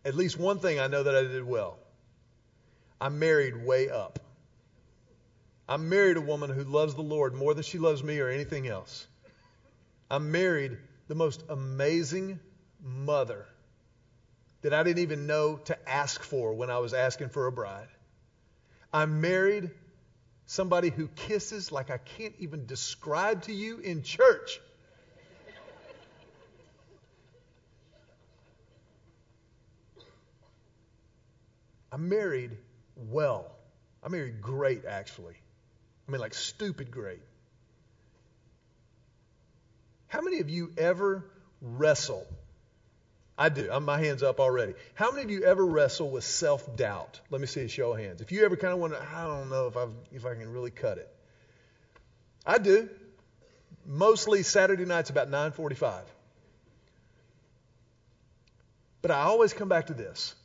at 0.06 0.16
least 0.16 0.40
one 0.40 0.58
thing 0.58 0.80
I 0.80 0.88
know 0.88 1.04
that 1.04 1.16
I 1.16 1.22
did 1.22 1.44
well. 1.44 1.78
I 3.04 3.10
married 3.10 3.66
way 3.66 3.90
up. 3.90 4.18
I 5.68 5.76
married 5.76 6.16
a 6.16 6.22
woman 6.22 6.50
who 6.50 6.64
loves 6.64 6.96
the 6.96 7.02
Lord 7.02 7.34
more 7.36 7.54
than 7.54 7.64
she 7.64 7.78
loves 7.78 8.02
me 8.02 8.18
or 8.22 8.30
anything 8.30 8.66
else. 8.66 9.06
I 10.10 10.20
married 10.20 10.78
the 11.10 11.16
most 11.16 11.44
amazing 11.50 12.40
mother 12.82 13.46
that 14.62 14.74
I 14.74 14.84
didn't 14.84 15.00
even 15.00 15.28
know 15.28 15.58
to 15.66 15.90
ask 15.90 16.24
for 16.24 16.54
when 16.54 16.70
I 16.70 16.78
was 16.78 16.94
asking 16.94 17.28
for 17.28 17.48
a 17.48 17.52
bride. 17.52 17.90
I 18.94 19.06
married 19.06 19.72
somebody 20.46 20.90
who 20.90 21.10
kisses 21.10 21.74
like 21.74 21.92
I 21.92 21.98
can't 21.98 22.36
even 22.40 22.66
describe 22.68 23.42
to 23.44 23.54
you 23.54 23.80
in 23.80 24.04
church. 24.04 24.62
I 31.92 31.98
married 31.98 32.58
well. 32.96 33.52
I 34.04 34.10
married 34.10 34.42
great, 34.42 34.86
actually. 34.86 35.36
I 36.08 36.12
mean, 36.12 36.22
like 36.22 36.34
stupid 36.34 36.92
great. 36.92 37.22
How 40.08 40.22
many 40.22 40.40
of 40.40 40.50
you 40.50 40.72
ever 40.78 41.26
wrestle? 41.62 42.28
I 43.38 43.50
do. 43.50 43.68
I'm, 43.72 43.86
my 43.86 43.98
hand's 43.98 44.22
up 44.22 44.40
already. 44.40 44.74
How 44.94 45.12
many 45.12 45.24
of 45.24 45.32
you 45.32 45.44
ever 45.44 45.66
wrestle 45.66 46.10
with 46.12 46.24
self 46.24 46.76
doubt? 46.76 47.20
Let 47.32 47.42
me 47.42 47.48
see 47.48 47.62
a 47.62 47.68
show 47.68 47.94
of 47.94 48.00
hands. 48.00 48.22
If 48.22 48.32
you 48.32 48.46
ever 48.46 48.56
kind 48.56 48.74
of 48.74 48.80
wonder, 48.80 48.98
I 49.16 49.24
don't 49.24 49.50
know 49.50 49.68
if, 49.68 49.78
i 49.78 49.88
if 50.12 50.26
I 50.26 50.36
can 50.36 50.52
really 50.52 50.70
cut 50.70 51.00
it. 51.00 51.10
I 52.46 52.58
do. 52.58 52.90
Mostly 53.86 54.44
Saturday 54.44 54.86
nights 54.86 55.10
about 55.10 55.30
9:45. 55.32 56.02
But 59.02 59.12
I 59.12 59.22
always 59.24 59.52
come 59.52 59.68
back 59.68 59.88
to 59.88 59.94
this. 59.94 60.36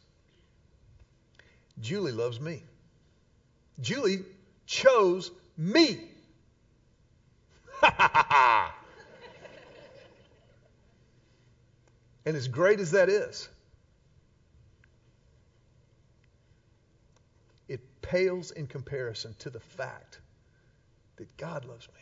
Julie 1.81 2.13
loves 2.13 2.41
me. 2.41 2.63
Julie 3.81 4.25
chose 4.67 5.31
me. 5.57 6.01
and 7.83 7.93
as 12.37 12.49
great 12.49 12.81
as 12.81 12.91
that 12.93 13.09
is, 13.09 13.49
it 17.69 17.81
pales 18.03 18.51
in 18.51 18.67
comparison 18.67 19.35
to 19.41 19.51
the 19.51 19.61
fact 19.61 20.19
that 21.17 21.37
God 21.37 21.65
loves 21.65 21.87
me. 21.89 21.95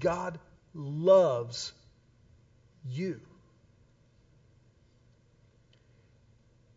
God 0.00 0.38
loves 0.74 1.72
you. 2.88 3.20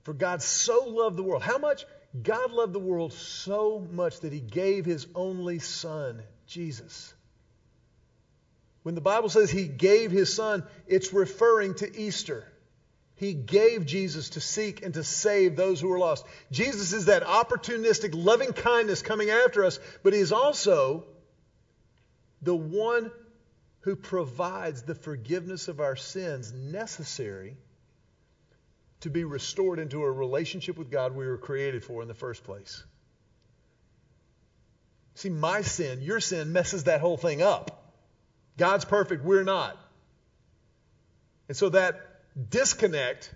For 0.03 0.13
God 0.13 0.41
so 0.41 0.85
loved 0.85 1.17
the 1.17 1.23
world. 1.23 1.43
How 1.43 1.57
much? 1.57 1.85
God 2.21 2.51
loved 2.51 2.73
the 2.73 2.79
world 2.79 3.13
so 3.13 3.87
much 3.91 4.19
that 4.21 4.33
he 4.33 4.39
gave 4.39 4.85
his 4.85 5.07
only 5.15 5.59
son, 5.59 6.21
Jesus. 6.47 7.13
When 8.83 8.95
the 8.95 9.01
Bible 9.01 9.29
says 9.29 9.49
he 9.49 9.67
gave 9.67 10.11
his 10.11 10.33
son, 10.33 10.63
it's 10.87 11.13
referring 11.13 11.75
to 11.75 11.97
Easter. 11.99 12.45
He 13.15 13.33
gave 13.33 13.85
Jesus 13.85 14.31
to 14.31 14.41
seek 14.41 14.83
and 14.83 14.95
to 14.95 15.03
save 15.03 15.55
those 15.55 15.79
who 15.79 15.91
are 15.91 15.99
lost. 15.99 16.25
Jesus 16.51 16.91
is 16.91 17.05
that 17.05 17.23
opportunistic 17.23 18.11
loving 18.15 18.51
kindness 18.51 19.03
coming 19.03 19.29
after 19.29 19.63
us, 19.63 19.79
but 20.01 20.13
he 20.13 20.19
is 20.19 20.31
also 20.31 21.05
the 22.41 22.55
one 22.55 23.11
who 23.81 23.95
provides 23.95 24.81
the 24.81 24.95
forgiveness 24.95 25.67
of 25.67 25.79
our 25.79 25.95
sins 25.95 26.51
necessary 26.51 27.57
to 29.01 29.09
be 29.09 29.23
restored 29.23 29.79
into 29.79 30.03
a 30.03 30.11
relationship 30.11 30.77
with 30.77 30.89
God 30.89 31.15
we 31.15 31.25
were 31.25 31.37
created 31.37 31.83
for 31.83 32.01
in 32.01 32.07
the 32.07 32.13
first 32.13 32.43
place. 32.43 32.83
See, 35.15 35.29
my 35.29 35.61
sin, 35.61 36.01
your 36.01 36.19
sin, 36.19 36.53
messes 36.53 36.85
that 36.85 37.01
whole 37.01 37.17
thing 37.17 37.41
up. 37.41 37.93
God's 38.57 38.85
perfect, 38.85 39.23
we're 39.23 39.43
not. 39.43 39.77
And 41.47 41.57
so 41.57 41.69
that 41.69 41.99
disconnect 42.49 43.33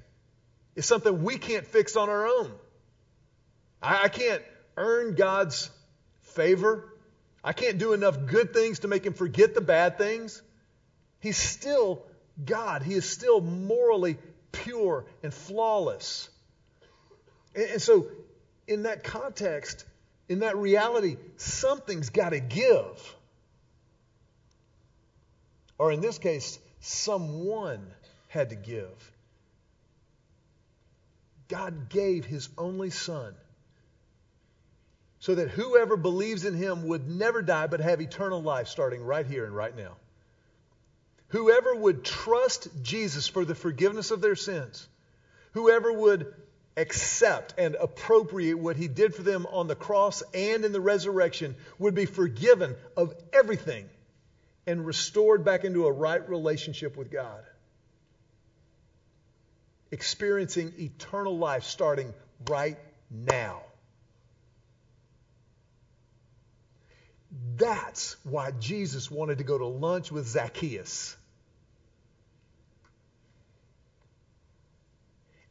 is 0.76 0.86
something 0.86 1.24
we 1.24 1.38
can't 1.38 1.66
fix 1.66 1.96
on 1.96 2.10
our 2.10 2.28
own. 2.28 2.52
I, 3.82 4.04
I 4.04 4.08
can't 4.08 4.42
earn 4.78 5.16
God's 5.16 5.70
favor. 6.22 6.94
I 7.44 7.54
can't 7.54 7.78
do 7.78 7.94
enough 7.94 8.26
good 8.26 8.54
things 8.54 8.80
to 8.80 8.88
make 8.88 9.06
him 9.06 9.14
forget 9.14 9.54
the 9.54 9.62
bad 9.62 9.98
things. 9.98 10.42
He's 11.20 11.38
still 11.38 12.04
God. 12.44 12.84
He 12.84 12.94
is 12.94 13.08
still 13.08 13.42
morally 13.42 14.18
pure 14.64 15.06
and 15.24 15.34
flawless. 15.34 16.30
And, 17.56 17.66
and 17.72 17.82
so, 17.82 18.08
in 18.68 18.84
that 18.84 19.04
context, 19.04 19.86
in 20.28 20.40
that 20.40 20.58
reality, 20.58 21.18
something's 21.38 22.10
got 22.10 22.30
to 22.30 22.40
give. 22.40 23.16
Or 25.78 25.92
in 25.92 26.02
this 26.02 26.18
case, 26.18 26.58
someone 26.80 27.86
had 28.30 28.50
to 28.50 28.56
give. 28.56 29.12
God 31.48 31.90
gave 31.90 32.26
his 32.26 32.50
only 32.58 32.90
son 32.90 33.36
so 35.20 35.36
that 35.36 35.50
whoever 35.50 35.98
believes 35.98 36.46
in 36.46 36.54
him 36.54 36.88
would 36.88 37.10
never 37.10 37.42
die 37.42 37.68
but 37.68 37.80
have 37.80 38.02
eternal 38.02 38.42
life 38.42 38.68
starting 38.68 39.04
right 39.04 39.26
here 39.26 39.46
and 39.46 39.56
right 39.56 39.76
now. 39.76 39.96
Whoever 41.36 41.76
would 41.76 42.06
trust 42.06 42.70
Jesus 42.82 43.28
for 43.28 43.44
the 43.44 43.56
forgiveness 43.56 44.10
of 44.10 44.22
their 44.22 44.38
sins, 44.38 44.88
whoever 45.52 45.92
would 45.92 46.34
accept 46.78 47.56
and 47.58 47.76
appropriate 47.76 48.58
what 48.58 48.78
he 48.78 48.88
did 48.88 49.14
for 49.14 49.22
them 49.22 49.46
on 49.52 49.68
the 49.68 49.76
cross 49.76 50.24
and 50.34 50.64
in 50.64 50.72
the 50.72 50.80
resurrection 50.80 51.58
would 51.78 51.94
be 51.94 52.06
forgiven 52.06 52.78
of 52.96 53.14
everything 53.34 53.90
and 54.66 54.86
restored 54.86 55.44
back 55.44 55.66
into 55.66 55.86
a 55.86 55.92
right 55.92 56.30
relationship 56.30 56.96
with 56.96 57.12
God. 57.12 57.44
Experiencing 59.92 60.72
eternal 60.80 61.38
life 61.38 61.66
starting 61.66 62.14
right 62.50 62.78
now. 63.12 63.62
That's 67.58 68.16
why 68.24 68.52
Jesus 68.52 69.12
wanted 69.12 69.40
to 69.40 69.44
go 69.44 69.58
to 69.58 69.66
lunch 69.66 70.14
with 70.14 70.28
Zacchaeus. 70.28 71.18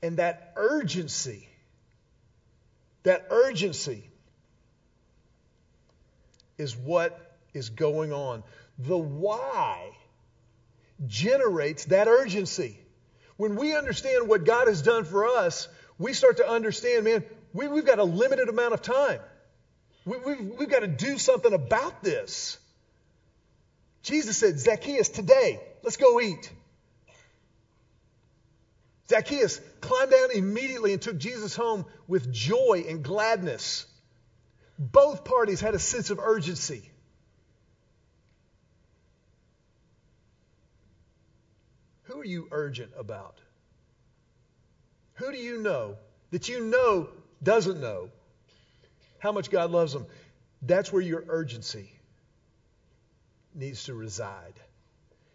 And 0.04 0.18
that 0.18 0.52
urgency, 0.54 1.48
that 3.04 3.28
urgency 3.30 4.04
is 6.58 6.76
what 6.76 7.38
is 7.54 7.70
going 7.70 8.12
on. 8.12 8.42
The 8.78 8.98
why 8.98 9.92
generates 11.06 11.86
that 11.86 12.06
urgency. 12.06 12.78
When 13.38 13.56
we 13.56 13.74
understand 13.74 14.28
what 14.28 14.44
God 14.44 14.68
has 14.68 14.82
done 14.82 15.06
for 15.06 15.26
us, 15.26 15.68
we 15.98 16.12
start 16.12 16.36
to 16.36 16.46
understand, 16.46 17.06
man, 17.06 17.24
we, 17.54 17.64
have 17.64 17.86
got 17.86 17.98
a 17.98 18.04
limited 18.04 18.50
amount 18.50 18.74
of 18.74 18.82
time. 18.82 19.20
We, 20.04 20.18
we've, 20.18 20.40
we've 20.58 20.68
got 20.68 20.80
to 20.80 20.86
do 20.86 21.16
something 21.16 21.54
about 21.54 22.02
this. 22.02 22.58
Jesus 24.02 24.36
said, 24.36 24.58
Zacchaeus, 24.58 25.08
today, 25.08 25.62
let's 25.82 25.96
go 25.96 26.20
eat. 26.20 26.52
Zacchaeus 29.08 29.60
climbed 29.80 30.10
down 30.10 30.30
immediately 30.32 30.92
and 30.92 31.02
took 31.02 31.18
Jesus 31.18 31.54
home 31.54 31.84
with 32.08 32.32
joy 32.32 32.84
and 32.88 33.02
gladness. 33.02 33.86
Both 34.78 35.24
parties 35.24 35.60
had 35.60 35.74
a 35.74 35.78
sense 35.78 36.10
of 36.10 36.18
urgency. 36.18 36.90
Who 42.04 42.20
are 42.20 42.24
you 42.24 42.48
urgent 42.50 42.92
about? 42.98 43.38
Who 45.14 45.30
do 45.32 45.38
you 45.38 45.58
know 45.58 45.96
that 46.30 46.48
you 46.48 46.64
know 46.64 47.08
doesn't 47.42 47.80
know 47.80 48.10
how 49.18 49.32
much 49.32 49.50
God 49.50 49.70
loves 49.70 49.92
them? 49.92 50.06
That's 50.62 50.92
where 50.92 51.02
your 51.02 51.24
urgency 51.28 51.90
needs 53.54 53.84
to 53.84 53.94
reside. 53.94 54.54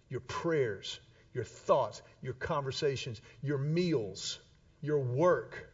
Your 0.10 0.20
prayers, 0.22 1.00
your 1.34 1.44
thoughts, 1.44 2.02
your 2.22 2.34
conversations, 2.34 3.22
your 3.42 3.58
meals, 3.58 4.40
your 4.82 5.00
work. 5.00 5.70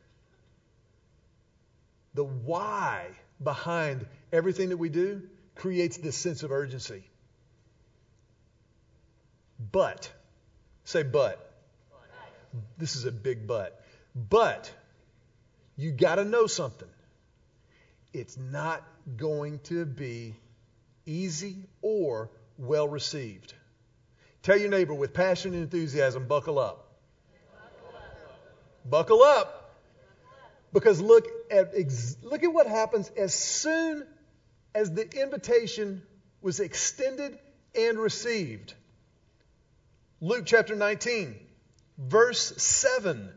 The 2.13 2.23
why 2.23 3.07
behind 3.43 4.05
everything 4.31 4.69
that 4.69 4.77
we 4.77 4.89
do 4.89 5.23
creates 5.55 5.97
this 5.97 6.15
sense 6.15 6.43
of 6.43 6.51
urgency. 6.51 7.03
But, 9.71 10.11
say 10.83 11.03
but. 11.03 11.41
This 12.77 12.95
is 12.95 13.05
a 13.05 13.11
big 13.11 13.47
but. 13.47 13.81
But, 14.15 14.71
you 15.77 15.91
got 15.91 16.15
to 16.15 16.25
know 16.25 16.47
something. 16.47 16.87
It's 18.13 18.37
not 18.37 18.81
going 19.17 19.59
to 19.65 19.85
be 19.85 20.35
easy 21.05 21.67
or 21.81 22.29
well 22.57 22.87
received. 22.87 23.53
Tell 24.45 24.59
your 24.59 24.69
neighbor 24.69 24.93
with 24.93 25.11
passion 25.11 25.55
and 25.55 25.63
enthusiasm, 25.63 26.27
buckle 26.27 26.59
up. 26.59 26.93
Buckle 28.87 29.23
up. 29.23 29.75
Because 30.71 31.01
look 31.01 31.25
at, 31.49 31.73
look 32.21 32.43
at 32.43 32.53
what 32.53 32.67
happens 32.67 33.09
as 33.17 33.33
soon 33.33 34.05
as 34.75 34.91
the 34.91 35.09
invitation 35.19 36.03
was 36.43 36.59
extended 36.59 37.39
and 37.73 37.97
received. 37.97 38.75
Luke 40.21 40.43
chapter 40.45 40.75
19, 40.75 41.35
verse 41.97 42.53
7. 42.57 43.27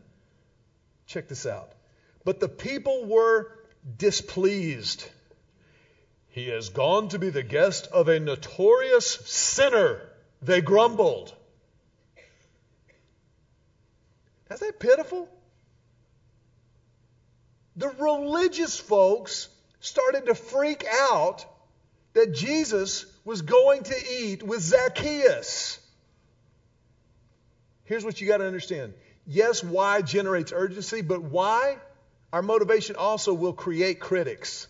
Check 1.07 1.27
this 1.27 1.47
out. 1.47 1.71
But 2.23 2.39
the 2.39 2.49
people 2.49 3.05
were 3.05 3.51
displeased. 3.97 5.09
He 6.27 6.49
has 6.49 6.69
gone 6.69 7.09
to 7.09 7.17
be 7.17 7.31
the 7.31 7.41
guest 7.41 7.87
of 7.87 8.09
a 8.09 8.19
notorious 8.19 9.07
sinner 9.25 10.08
they 10.41 10.61
grumbled. 10.61 11.33
Is 14.51 14.59
that 14.59 14.79
pitiful? 14.79 15.29
The 17.75 17.89
religious 17.89 18.77
folks 18.77 19.47
started 19.79 20.25
to 20.25 20.35
freak 20.35 20.85
out 20.89 21.45
that 22.13 22.33
Jesus 22.33 23.05
was 23.23 23.41
going 23.41 23.83
to 23.83 23.95
eat 24.19 24.43
with 24.43 24.61
Zacchaeus. 24.61 25.79
Here's 27.83 28.03
what 28.03 28.19
you 28.19 28.27
got 28.27 28.37
to 28.37 28.47
understand. 28.47 28.93
Yes, 29.25 29.63
why 29.63 30.01
generates 30.01 30.51
urgency, 30.51 31.01
but 31.01 31.21
why? 31.21 31.77
Our 32.33 32.41
motivation 32.41 32.95
also 32.95 33.33
will 33.33 33.53
create 33.53 33.99
critics. 33.99 34.67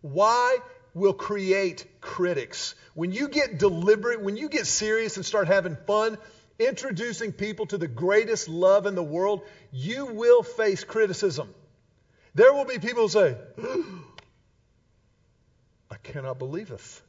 Why 0.00 0.58
will 0.94 1.12
create 1.12 1.86
critics. 2.00 2.74
When 2.94 3.12
you 3.12 3.28
get 3.28 3.58
deliberate, 3.58 4.20
when 4.20 4.36
you 4.36 4.48
get 4.48 4.66
serious 4.66 5.16
and 5.16 5.24
start 5.24 5.48
having 5.48 5.76
fun, 5.86 6.18
introducing 6.58 7.32
people 7.32 7.66
to 7.66 7.78
the 7.78 7.88
greatest 7.88 8.48
love 8.48 8.86
in 8.86 8.94
the 8.94 9.02
world, 9.02 9.42
you 9.72 10.06
will 10.06 10.42
face 10.42 10.84
criticism. 10.84 11.54
There 12.34 12.52
will 12.52 12.64
be 12.64 12.78
people 12.78 13.04
who 13.04 13.08
say, 13.08 13.36
I 15.90 15.96
cannot 16.02 16.38
believeth 16.38 17.02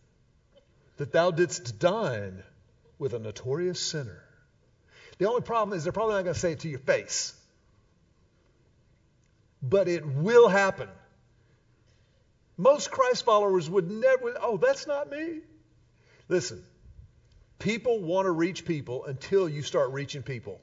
that 0.98 1.12
thou 1.12 1.32
didst 1.32 1.80
dine 1.80 2.44
with 2.98 3.14
a 3.14 3.20
notorious 3.20 3.80
sinner. 3.80 4.24
The 5.18 5.28
only 5.28 5.42
problem 5.42 5.78
is 5.78 5.84
they're 5.84 5.94
probably 5.94 6.16
not 6.16 6.24
going 6.24 6.34
to 6.34 6.40
say 6.40 6.54
it 6.54 6.60
to 6.62 6.70
your 6.70 6.80
face. 6.80 7.34
But 9.62 9.88
it 9.88 10.06
will 10.06 10.48
happen. 10.48 10.90
Most 12.62 12.92
Christ 12.92 13.26
followers 13.26 13.68
would 13.68 13.90
never, 13.90 14.36
oh, 14.40 14.58
that's 14.58 14.86
not 14.86 15.10
me. 15.10 15.40
Listen, 16.30 16.62
people 17.58 18.00
want 18.00 18.28
to 18.28 18.32
reach 18.32 18.66
people 18.66 19.04
until 19.06 19.50
you 19.50 19.64
start 19.64 19.90
reaching 19.94 20.22
people. 20.22 20.62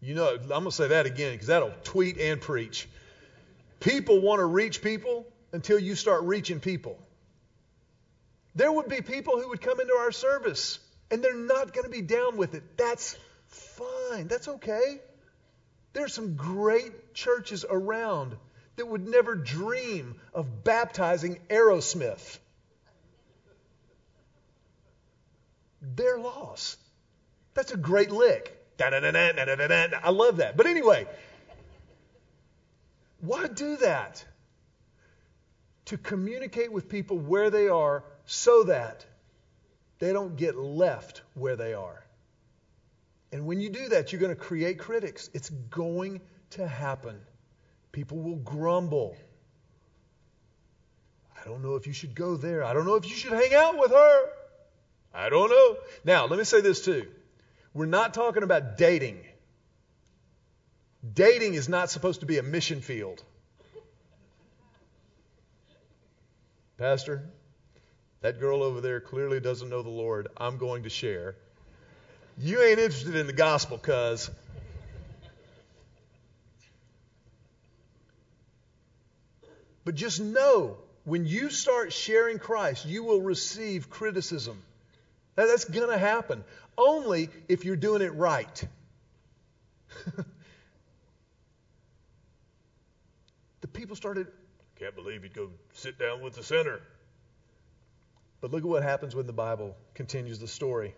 You 0.00 0.14
know, 0.14 0.26
I'm 0.36 0.48
going 0.48 0.64
to 0.64 0.72
say 0.72 0.88
that 0.88 1.04
again 1.04 1.32
because 1.32 1.48
that'll 1.48 1.74
tweet 1.84 2.16
and 2.16 2.40
preach. 2.40 2.88
People 3.78 4.22
want 4.22 4.38
to 4.38 4.46
reach 4.46 4.80
people 4.80 5.26
until 5.52 5.78
you 5.78 5.96
start 5.96 6.22
reaching 6.22 6.58
people. 6.58 6.98
There 8.54 8.72
would 8.72 8.88
be 8.88 9.02
people 9.02 9.38
who 9.38 9.50
would 9.50 9.60
come 9.60 9.80
into 9.80 9.92
our 9.92 10.12
service 10.12 10.78
and 11.10 11.22
they're 11.22 11.36
not 11.36 11.74
going 11.74 11.84
to 11.84 11.90
be 11.90 12.00
down 12.00 12.38
with 12.38 12.54
it. 12.54 12.78
That's 12.78 13.18
fine. 13.48 14.28
That's 14.28 14.48
okay. 14.48 14.98
There's 15.92 16.14
some 16.14 16.36
great 16.36 17.12
churches 17.12 17.66
around 17.68 18.34
that 18.76 18.86
would 18.86 19.06
never 19.08 19.34
dream 19.34 20.20
of 20.32 20.64
baptizing 20.64 21.38
Aerosmith. 21.48 22.38
They're 25.80 26.18
lost. 26.18 26.78
That's 27.54 27.72
a 27.72 27.76
great 27.76 28.10
lick. 28.10 28.52
I 28.80 30.10
love 30.10 30.36
that. 30.38 30.56
But 30.56 30.66
anyway, 30.66 31.06
why 33.20 33.46
do 33.46 33.76
that? 33.78 34.24
To 35.86 35.96
communicate 35.96 36.72
with 36.72 36.88
people 36.88 37.18
where 37.18 37.48
they 37.48 37.68
are 37.68 38.04
so 38.26 38.64
that 38.64 39.06
they 39.98 40.12
don't 40.12 40.36
get 40.36 40.56
left 40.56 41.22
where 41.34 41.56
they 41.56 41.72
are. 41.74 42.04
And 43.32 43.46
when 43.46 43.60
you 43.60 43.70
do 43.70 43.88
that, 43.88 44.12
you're 44.12 44.20
going 44.20 44.34
to 44.34 44.40
create 44.40 44.78
critics. 44.78 45.30
It's 45.32 45.48
going 45.48 46.20
to 46.50 46.66
happen. 46.66 47.20
People 47.96 48.18
will 48.18 48.36
grumble. 48.36 49.16
I 51.40 51.48
don't 51.48 51.62
know 51.62 51.76
if 51.76 51.86
you 51.86 51.94
should 51.94 52.14
go 52.14 52.36
there. 52.36 52.62
I 52.62 52.74
don't 52.74 52.84
know 52.84 52.96
if 52.96 53.08
you 53.08 53.16
should 53.16 53.32
hang 53.32 53.54
out 53.54 53.78
with 53.78 53.90
her. 53.90 54.28
I 55.14 55.30
don't 55.30 55.48
know. 55.48 55.78
Now, 56.04 56.26
let 56.26 56.38
me 56.38 56.44
say 56.44 56.60
this 56.60 56.84
too. 56.84 57.06
We're 57.72 57.86
not 57.86 58.12
talking 58.12 58.42
about 58.42 58.76
dating. 58.76 59.24
Dating 61.14 61.54
is 61.54 61.70
not 61.70 61.88
supposed 61.88 62.20
to 62.20 62.26
be 62.26 62.36
a 62.36 62.42
mission 62.42 62.82
field. 62.82 63.24
Pastor, 66.76 67.24
that 68.20 68.38
girl 68.40 68.62
over 68.62 68.82
there 68.82 69.00
clearly 69.00 69.40
doesn't 69.40 69.70
know 69.70 69.80
the 69.80 69.88
Lord. 69.88 70.28
I'm 70.36 70.58
going 70.58 70.82
to 70.82 70.90
share. 70.90 71.34
You 72.36 72.60
ain't 72.60 72.78
interested 72.78 73.16
in 73.16 73.26
the 73.26 73.32
gospel, 73.32 73.78
cuz. 73.78 74.30
But 79.86 79.94
just 79.94 80.20
know 80.20 80.76
when 81.04 81.24
you 81.26 81.48
start 81.48 81.92
sharing 81.92 82.40
Christ, 82.40 82.84
you 82.84 83.04
will 83.04 83.20
receive 83.20 83.88
criticism. 83.88 84.60
Now, 85.38 85.46
that's 85.46 85.64
going 85.64 85.88
to 85.88 85.96
happen 85.96 86.42
only 86.76 87.30
if 87.48 87.64
you're 87.64 87.76
doing 87.76 88.02
it 88.02 88.12
right. 88.14 88.68
the 93.60 93.68
people 93.68 93.94
started, 93.94 94.26
can't 94.80 94.96
believe 94.96 95.22
you'd 95.22 95.34
go 95.34 95.50
sit 95.74 96.00
down 96.00 96.20
with 96.20 96.34
the 96.34 96.42
sinner. 96.42 96.80
But 98.40 98.50
look 98.50 98.64
at 98.64 98.68
what 98.68 98.82
happens 98.82 99.14
when 99.14 99.28
the 99.28 99.32
Bible 99.32 99.76
continues 99.94 100.40
the 100.40 100.48
story. 100.48 100.96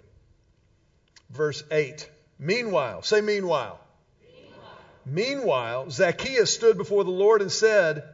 Verse 1.29 1.63
8. 1.71 2.09
Meanwhile, 2.39 3.03
say 3.03 3.21
meanwhile. 3.21 3.81
Meanwhile, 4.23 4.79
meanwhile 5.05 5.91
Zacchaeus 5.91 6.55
stood 6.55 6.79
before 6.79 7.05
the 7.05 7.11
Lord 7.11 7.43
and 7.43 7.53
said, 7.53 8.05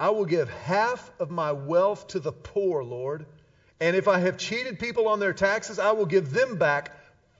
I 0.00 0.08
will 0.08 0.24
give 0.24 0.48
half 0.48 1.10
of 1.20 1.30
my 1.30 1.52
wealth 1.52 2.08
to 2.08 2.20
the 2.20 2.32
poor, 2.32 2.82
Lord. 2.82 3.26
And 3.80 3.94
if 3.94 4.08
I 4.08 4.18
have 4.20 4.38
cheated 4.38 4.78
people 4.78 5.08
on 5.08 5.20
their 5.20 5.34
taxes, 5.34 5.78
I 5.78 5.92
will 5.92 6.06
give 6.06 6.32
them 6.32 6.56
back 6.56 6.92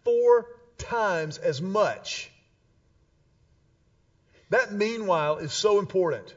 four 0.05 0.47
times 0.77 1.39
as 1.39 1.63
much. 1.63 2.31
That 4.51 4.73
meanwhile 4.73 5.39
is 5.39 5.55
so 5.55 5.79
important. 5.79 6.35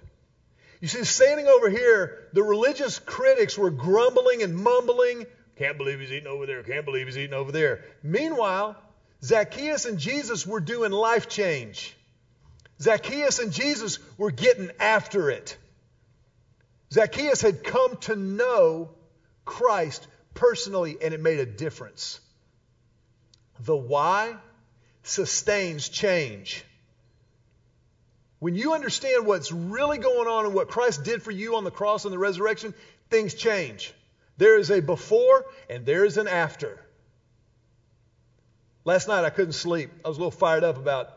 You 0.80 0.88
see, 0.88 1.04
standing 1.04 1.48
over 1.48 1.70
here, 1.70 2.30
the 2.32 2.44
religious 2.44 3.00
critics 3.00 3.58
were 3.58 3.72
grumbling 3.72 4.44
and 4.44 4.56
mumbling. 4.56 5.26
Can't 5.58 5.78
believe 5.78 6.00
he's 6.00 6.12
eating 6.12 6.28
over 6.28 6.46
there. 6.46 6.64
Can't 6.64 6.86
believe 6.86 7.08
he's 7.08 7.18
eating 7.18 7.34
over 7.34 7.52
there. 7.52 7.84
Meanwhile, 8.02 8.78
Zacchaeus 9.22 9.86
and 9.86 10.00
Jesus 10.00 10.48
were 10.48 10.62
doing 10.62 10.92
life 10.92 11.28
change. 11.28 11.98
Zacchaeus 12.80 13.40
and 13.40 13.52
Jesus 13.52 14.00
were 14.18 14.32
getting 14.32 14.72
after 14.80 15.30
it. 15.30 15.58
Zacchaeus 16.94 17.42
had 17.42 17.64
come 17.64 17.98
to 18.02 18.16
know 18.16 18.92
Christ 19.46 20.08
personally, 20.36 20.98
and 21.02 21.14
it 21.14 21.20
made 21.20 21.40
a 21.40 21.46
difference. 21.46 22.20
The 23.62 23.76
why 23.76 24.36
sustains 25.02 25.90
change. 25.90 26.64
When 28.38 28.56
you 28.56 28.74
understand 28.74 29.26
what's 29.26 29.52
really 29.52 29.98
going 29.98 30.28
on 30.28 30.46
and 30.46 30.54
what 30.54 30.68
Christ 30.68 31.04
did 31.04 31.24
for 31.24 31.32
you 31.32 31.56
on 31.56 31.64
the 31.64 31.72
cross 31.72 32.06
and 32.06 32.14
the 32.14 32.20
resurrection, 32.20 32.76
things 33.10 33.34
change. 33.34 33.92
There 34.38 34.60
is 34.60 34.70
a 34.70 34.80
before 34.80 35.46
and 35.70 35.86
there 35.86 36.06
is 36.06 36.18
an 36.18 36.28
after. 36.28 36.80
Last 38.86 39.08
night 39.08 39.26
I 39.26 39.32
couldn't 39.32 39.54
sleep. 39.54 39.90
I 40.04 40.10
was 40.10 40.18
a 40.18 40.20
little 40.20 40.32
fired 40.32 40.64
up 40.64 40.78
about 40.78 41.10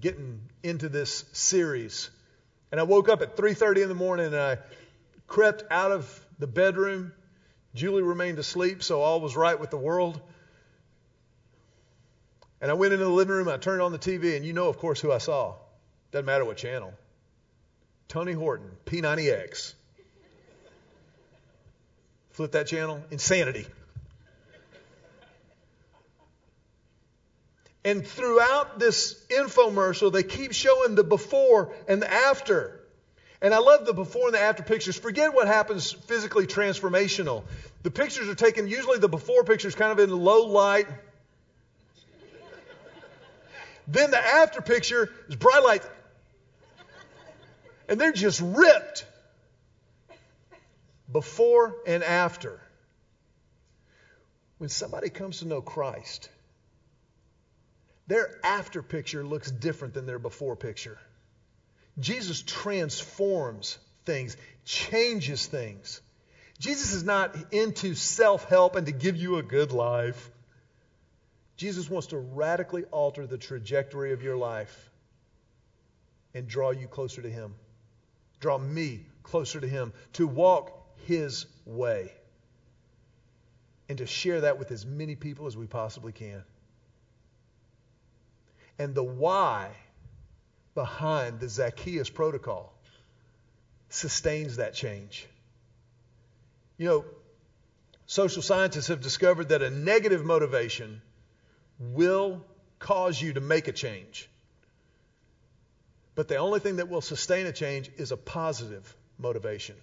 getting 0.00 0.40
into 0.62 0.88
this 0.88 1.24
series. 1.32 2.10
And 2.72 2.80
I 2.80 2.84
woke 2.84 3.08
up 3.08 3.22
at 3.22 3.36
3:30 3.36 3.82
in 3.82 3.88
the 3.88 3.94
morning 3.94 4.26
and 4.26 4.36
I 4.36 4.58
crept 5.28 5.62
out 5.70 5.92
of 5.92 6.26
the 6.38 6.46
bedroom. 6.46 7.12
Julie 7.74 8.02
remained 8.02 8.38
asleep, 8.38 8.82
so 8.82 9.02
all 9.02 9.20
was 9.20 9.36
right 9.36 9.60
with 9.60 9.70
the 9.70 9.78
world. 9.78 10.20
And 12.60 12.70
I 12.70 12.74
went 12.74 12.92
into 12.92 13.04
the 13.04 13.10
living 13.10 13.34
room, 13.34 13.48
I 13.48 13.56
turned 13.56 13.82
on 13.82 13.92
the 13.92 13.98
TV, 13.98 14.36
and 14.36 14.44
you 14.44 14.52
know, 14.52 14.68
of 14.68 14.78
course, 14.78 15.00
who 15.00 15.12
I 15.12 15.18
saw. 15.18 15.54
Doesn't 16.12 16.26
matter 16.26 16.44
what 16.44 16.56
channel. 16.56 16.92
Tony 18.08 18.32
Horton, 18.32 18.70
P90X. 18.86 19.74
Flip 22.30 22.52
that 22.52 22.66
channel. 22.66 23.02
Insanity. 23.10 23.66
And 27.84 28.06
throughout 28.06 28.78
this 28.78 29.14
infomercial, 29.28 30.12
they 30.12 30.22
keep 30.22 30.52
showing 30.52 30.94
the 30.94 31.02
before 31.02 31.74
and 31.88 32.00
the 32.00 32.12
after. 32.12 32.80
And 33.40 33.52
I 33.52 33.58
love 33.58 33.86
the 33.86 33.92
before 33.92 34.26
and 34.26 34.34
the 34.34 34.40
after 34.40 34.62
pictures. 34.62 34.96
Forget 34.96 35.34
what 35.34 35.48
happens 35.48 35.90
physically 35.90 36.46
transformational. 36.46 37.42
The 37.82 37.90
pictures 37.90 38.28
are 38.28 38.36
taken, 38.36 38.68
usually 38.68 38.98
the 38.98 39.08
before 39.08 39.42
pictures 39.42 39.74
kind 39.74 39.90
of 39.90 39.98
in 39.98 40.16
low 40.16 40.46
light. 40.46 40.86
then 43.88 44.12
the 44.12 44.24
after 44.24 44.62
picture 44.62 45.10
is 45.28 45.34
bright 45.34 45.64
light. 45.64 45.82
And 47.88 48.00
they're 48.00 48.12
just 48.12 48.40
ripped. 48.40 49.06
Before 51.10 51.74
and 51.84 52.04
after. 52.04 52.60
When 54.58 54.68
somebody 54.68 55.10
comes 55.10 55.40
to 55.40 55.48
know 55.48 55.60
Christ, 55.60 56.30
their 58.12 58.30
after 58.44 58.82
picture 58.82 59.24
looks 59.24 59.50
different 59.50 59.94
than 59.94 60.04
their 60.04 60.18
before 60.18 60.54
picture. 60.54 60.98
Jesus 61.98 62.42
transforms 62.42 63.78
things, 64.04 64.36
changes 64.66 65.46
things. 65.46 66.02
Jesus 66.58 66.92
is 66.92 67.04
not 67.04 67.34
into 67.52 67.94
self 67.94 68.44
help 68.50 68.76
and 68.76 68.84
to 68.84 68.92
give 68.92 69.16
you 69.16 69.38
a 69.38 69.42
good 69.42 69.72
life. 69.72 70.30
Jesus 71.56 71.88
wants 71.88 72.08
to 72.08 72.18
radically 72.18 72.84
alter 72.90 73.26
the 73.26 73.38
trajectory 73.38 74.12
of 74.12 74.22
your 74.22 74.36
life 74.36 74.90
and 76.34 76.46
draw 76.46 76.70
you 76.70 76.88
closer 76.88 77.22
to 77.22 77.30
Him. 77.30 77.54
Draw 78.40 78.58
me 78.58 79.06
closer 79.22 79.58
to 79.58 79.66
Him, 79.66 79.94
to 80.12 80.26
walk 80.26 80.70
His 81.06 81.46
way, 81.64 82.12
and 83.88 83.96
to 83.96 84.06
share 84.06 84.42
that 84.42 84.58
with 84.58 84.70
as 84.70 84.84
many 84.84 85.16
people 85.16 85.46
as 85.46 85.56
we 85.56 85.66
possibly 85.66 86.12
can. 86.12 86.44
And 88.78 88.94
the 88.94 89.02
why 89.02 89.70
behind 90.74 91.40
the 91.40 91.48
Zacchaeus 91.48 92.10
protocol 92.10 92.72
sustains 93.88 94.56
that 94.56 94.74
change. 94.74 95.26
You 96.78 96.86
know, 96.86 97.04
social 98.06 98.42
scientists 98.42 98.88
have 98.88 99.00
discovered 99.00 99.50
that 99.50 99.62
a 99.62 99.70
negative 99.70 100.24
motivation 100.24 101.02
will 101.78 102.44
cause 102.78 103.20
you 103.20 103.34
to 103.34 103.40
make 103.40 103.68
a 103.68 103.72
change. 103.72 104.28
But 106.14 106.28
the 106.28 106.36
only 106.36 106.60
thing 106.60 106.76
that 106.76 106.88
will 106.88 107.00
sustain 107.00 107.46
a 107.46 107.52
change 107.52 107.90
is 107.96 108.12
a 108.12 108.16
positive 108.16 108.96
motivation. 109.18 109.76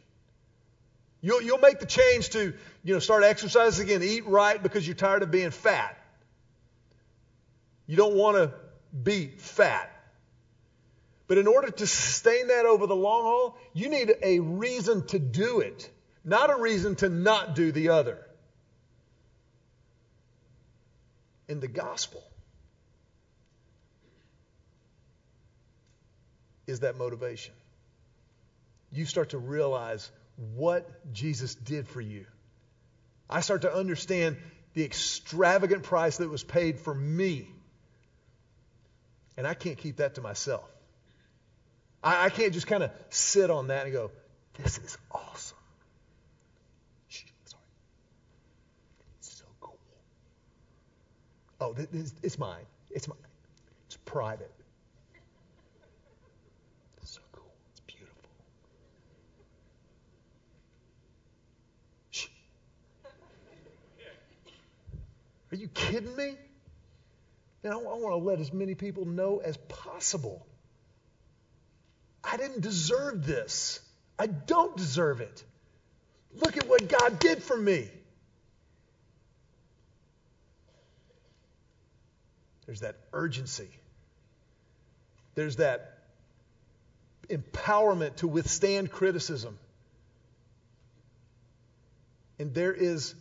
You'll, 1.21 1.41
you'll 1.41 1.59
make 1.59 1.79
the 1.79 1.85
change 1.85 2.29
to, 2.29 2.53
you 2.83 2.93
know, 2.93 2.99
start 2.99 3.23
exercising 3.23 3.85
again, 3.85 4.03
eat 4.03 4.25
right 4.25 4.61
because 4.61 4.87
you're 4.87 4.95
tired 4.95 5.21
of 5.21 5.31
being 5.31 5.51
fat. 5.51 5.97
You 7.87 7.97
don't 7.97 8.15
want 8.15 8.37
to 8.37 8.53
be 9.03 9.27
fat. 9.27 9.91
But 11.27 11.37
in 11.37 11.45
order 11.45 11.69
to 11.69 11.85
sustain 11.87 12.47
that 12.47 12.65
over 12.65 12.87
the 12.87 12.95
long 12.95 13.21
haul, 13.23 13.57
you 13.73 13.89
need 13.89 14.15
a 14.23 14.39
reason 14.39 15.05
to 15.07 15.19
do 15.19 15.59
it, 15.59 15.89
not 16.25 16.49
a 16.49 16.55
reason 16.55 16.95
to 16.97 17.09
not 17.09 17.55
do 17.55 17.71
the 17.71 17.89
other. 17.89 18.17
In 21.47 21.59
the 21.59 21.67
gospel 21.67 22.23
is 26.65 26.79
that 26.81 26.97
motivation. 26.97 27.53
You 28.91 29.05
start 29.05 29.29
to 29.29 29.37
realize 29.37 30.09
what 30.55 31.13
Jesus 31.13 31.53
did 31.53 31.87
for 31.87 32.01
you. 32.01 32.25
I 33.29 33.41
start 33.41 33.63
to 33.63 33.73
understand 33.73 34.37
the 34.73 34.83
extravagant 34.83 35.83
price 35.83 36.17
that 36.17 36.29
was 36.29 36.43
paid 36.43 36.79
for 36.79 36.93
me 36.93 37.49
and 39.39 39.47
I 39.47 39.53
can't 39.53 39.77
keep 39.77 39.95
that 39.97 40.15
to 40.15 40.21
myself. 40.21 40.69
I, 42.03 42.25
I 42.25 42.29
can't 42.29 42.53
just 42.53 42.67
kind 42.67 42.83
of 42.83 42.91
sit 43.09 43.49
on 43.49 43.67
that 43.67 43.85
and 43.85 43.93
go, 43.93 44.11
this 44.61 44.77
is 44.79 44.97
awesome. 45.09 45.57
Sorry. 47.45 47.63
It's 49.19 49.37
so 49.37 49.45
cool. 49.61 49.77
Oh, 51.61 51.73
it's 51.77 52.37
mine. 52.37 52.65
It's 52.91 53.07
mine. 53.07 53.17
It's 53.87 53.95
private. 54.03 54.51
It's 57.01 57.11
so 57.11 57.21
cool. 57.31 57.53
It's 57.71 57.79
beautiful. 57.79 58.29
Shh. 62.11 62.27
Are 65.53 65.55
you 65.55 65.69
kidding 65.69 66.13
me? 66.17 66.35
And 67.63 67.73
I, 67.73 67.77
I 67.77 67.79
want 67.79 68.11
to 68.11 68.17
let 68.17 68.39
as 68.39 68.53
many 68.53 68.75
people 68.75 69.05
know 69.05 69.41
as 69.43 69.57
possible. 69.57 70.45
I 72.23 72.37
didn't 72.37 72.61
deserve 72.61 73.25
this. 73.25 73.79
I 74.17 74.27
don't 74.27 74.75
deserve 74.75 75.21
it. 75.21 75.43
Look 76.35 76.57
at 76.57 76.67
what 76.67 76.87
God 76.87 77.19
did 77.19 77.41
for 77.41 77.57
me. 77.57 77.89
There's 82.65 82.81
that 82.81 82.97
urgency. 83.13 83.69
There's 85.33 85.55
that 85.55 85.97
empowerment 87.29 88.17
to 88.17 88.27
withstand 88.27 88.91
criticism. 88.91 89.57
And 92.37 92.53
there 92.53 92.73
is 92.73 93.15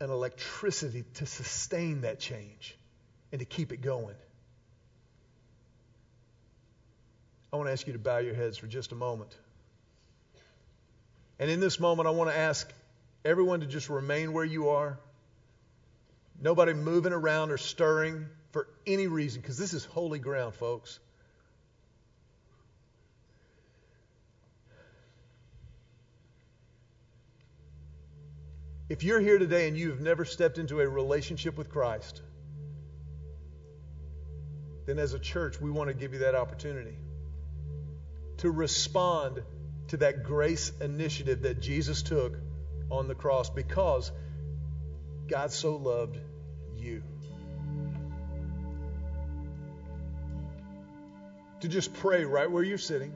an 0.00 0.10
electricity 0.10 1.04
to 1.14 1.26
sustain 1.26 2.02
that 2.02 2.18
change 2.18 2.76
and 3.32 3.38
to 3.40 3.44
keep 3.44 3.72
it 3.72 3.80
going. 3.80 4.14
I 7.52 7.56
want 7.56 7.68
to 7.68 7.72
ask 7.72 7.86
you 7.86 7.92
to 7.92 7.98
bow 7.98 8.18
your 8.18 8.34
heads 8.34 8.58
for 8.58 8.66
just 8.66 8.92
a 8.92 8.94
moment. 8.94 9.34
And 11.38 11.50
in 11.50 11.60
this 11.60 11.78
moment, 11.80 12.06
I 12.06 12.10
want 12.10 12.30
to 12.30 12.36
ask 12.36 12.70
everyone 13.24 13.60
to 13.60 13.66
just 13.66 13.88
remain 13.88 14.32
where 14.32 14.44
you 14.44 14.70
are. 14.70 14.98
Nobody 16.40 16.74
moving 16.74 17.12
around 17.12 17.50
or 17.50 17.58
stirring 17.58 18.26
for 18.52 18.68
any 18.86 19.06
reason, 19.06 19.40
because 19.40 19.58
this 19.58 19.74
is 19.74 19.84
holy 19.84 20.18
ground, 20.18 20.54
folks. 20.54 20.98
If 28.88 29.02
you're 29.02 29.20
here 29.20 29.38
today 29.38 29.66
and 29.66 29.76
you 29.76 29.90
have 29.90 30.00
never 30.00 30.24
stepped 30.24 30.58
into 30.58 30.80
a 30.80 30.88
relationship 30.88 31.58
with 31.58 31.70
Christ, 31.70 32.22
then 34.86 35.00
as 35.00 35.12
a 35.14 35.18
church, 35.18 35.60
we 35.60 35.70
want 35.70 35.88
to 35.88 35.94
give 35.94 36.12
you 36.12 36.20
that 36.20 36.36
opportunity 36.36 36.96
to 38.38 38.50
respond 38.50 39.42
to 39.88 39.96
that 39.98 40.22
grace 40.22 40.72
initiative 40.80 41.42
that 41.42 41.60
Jesus 41.60 42.02
took 42.02 42.36
on 42.90 43.08
the 43.08 43.14
cross 43.14 43.50
because 43.50 44.12
God 45.26 45.50
so 45.50 45.76
loved 45.76 46.18
you. 46.76 47.02
To 51.60 51.68
just 51.68 51.92
pray 51.94 52.24
right 52.24 52.50
where 52.50 52.62
you're 52.62 52.78
sitting. 52.78 53.12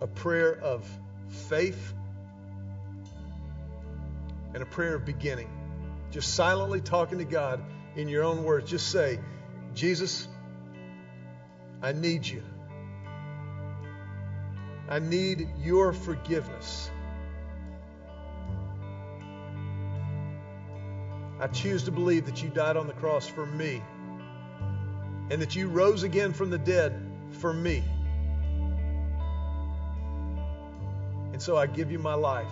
A 0.00 0.06
prayer 0.06 0.54
of 0.54 0.88
faith 1.28 1.92
and 4.54 4.62
a 4.62 4.66
prayer 4.66 4.94
of 4.94 5.04
beginning. 5.04 5.50
Just 6.12 6.34
silently 6.34 6.80
talking 6.80 7.18
to 7.18 7.24
God 7.24 7.64
in 7.98 8.08
your 8.08 8.24
own 8.24 8.44
words. 8.44 8.70
Just 8.70 8.90
say, 8.90 9.18
Jesus, 9.74 10.28
I 11.82 11.92
need 11.92 12.26
you. 12.26 12.42
I 14.88 15.00
need 15.00 15.48
your 15.58 15.92
forgiveness. 15.92 16.90
I 21.40 21.48
choose 21.48 21.82
to 21.84 21.92
believe 21.92 22.26
that 22.26 22.42
you 22.42 22.48
died 22.48 22.76
on 22.76 22.86
the 22.86 22.92
cross 22.94 23.28
for 23.28 23.44
me 23.44 23.82
and 25.30 25.42
that 25.42 25.54
you 25.54 25.68
rose 25.68 26.04
again 26.04 26.32
from 26.32 26.50
the 26.50 26.58
dead 26.58 27.00
for 27.32 27.52
me. 27.52 27.82
And 31.32 31.42
so 31.42 31.56
I 31.56 31.66
give 31.66 31.92
you 31.92 31.98
my 31.98 32.14
life. 32.14 32.50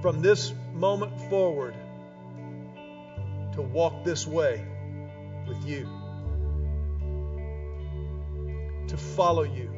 From 0.00 0.22
this 0.22 0.52
moment 0.72 1.20
forward, 1.28 1.74
to 3.52 3.62
walk 3.62 4.04
this 4.04 4.26
way 4.26 4.64
with 5.46 5.64
you, 5.66 5.88
to 8.88 8.96
follow 8.96 9.42
you, 9.42 9.70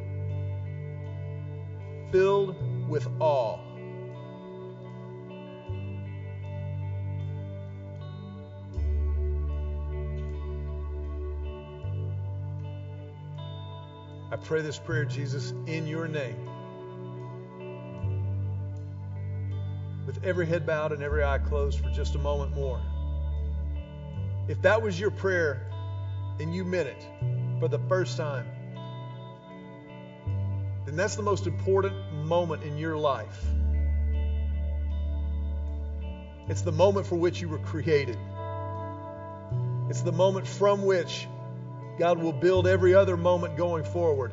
filled 2.13 2.55
with 2.89 3.07
awe. 3.21 3.59
I 14.31 14.37
pray 14.37 14.63
this 14.63 14.79
prayer, 14.79 15.05
Jesus, 15.05 15.53
in 15.67 15.87
your 15.87 16.09
name. 16.09 16.49
With 20.07 20.23
every 20.25 20.47
head 20.47 20.67
bowed 20.67 20.93
and 20.93 21.03
every 21.03 21.25
eye 21.25 21.39
closed 21.39 21.79
for 21.79 21.91
just 21.91 22.15
a 22.15 22.19
moment 22.19 22.55
more. 22.55 22.81
If 24.47 24.63
that 24.63 24.83
was 24.83 24.99
your 24.99 25.11
prayer 25.11 25.71
and 26.39 26.55
you 26.55 26.65
meant 26.65 26.89
it 26.89 27.07
for 27.61 27.69
the 27.69 27.79
first 27.79 28.17
time, 28.17 28.47
then 30.85 30.97
that's 30.97 31.17
the 31.17 31.23
most 31.23 31.47
important 31.47 31.95
moment 32.13 32.63
in 32.63 32.77
your 32.77 32.97
life. 32.97 33.43
It's 36.47 36.61
the 36.61 36.73
moment 36.73 37.07
for 37.07 37.17
which 37.17 37.41
you 37.41 37.49
were 37.49 37.59
created. 37.59 38.19
It's 39.89 40.03
the 40.03 40.13
moment 40.13 40.47
from 40.47 40.85
which 40.85 41.27
God 41.99 42.19
will 42.19 42.33
build 42.33 42.67
every 42.67 42.95
other 42.95 43.17
moment 43.17 43.57
going 43.57 43.85
forward. 43.85 44.33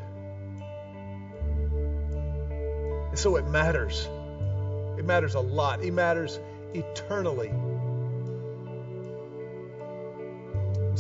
And 3.10 3.18
so 3.18 3.38
it 3.38 3.48
matters. 3.48 4.10
It 4.98 5.06
matters 5.06 5.36
a 5.36 5.40
lot. 5.40 5.84
It 5.84 5.94
matters 5.94 6.38
eternally. 6.74 7.52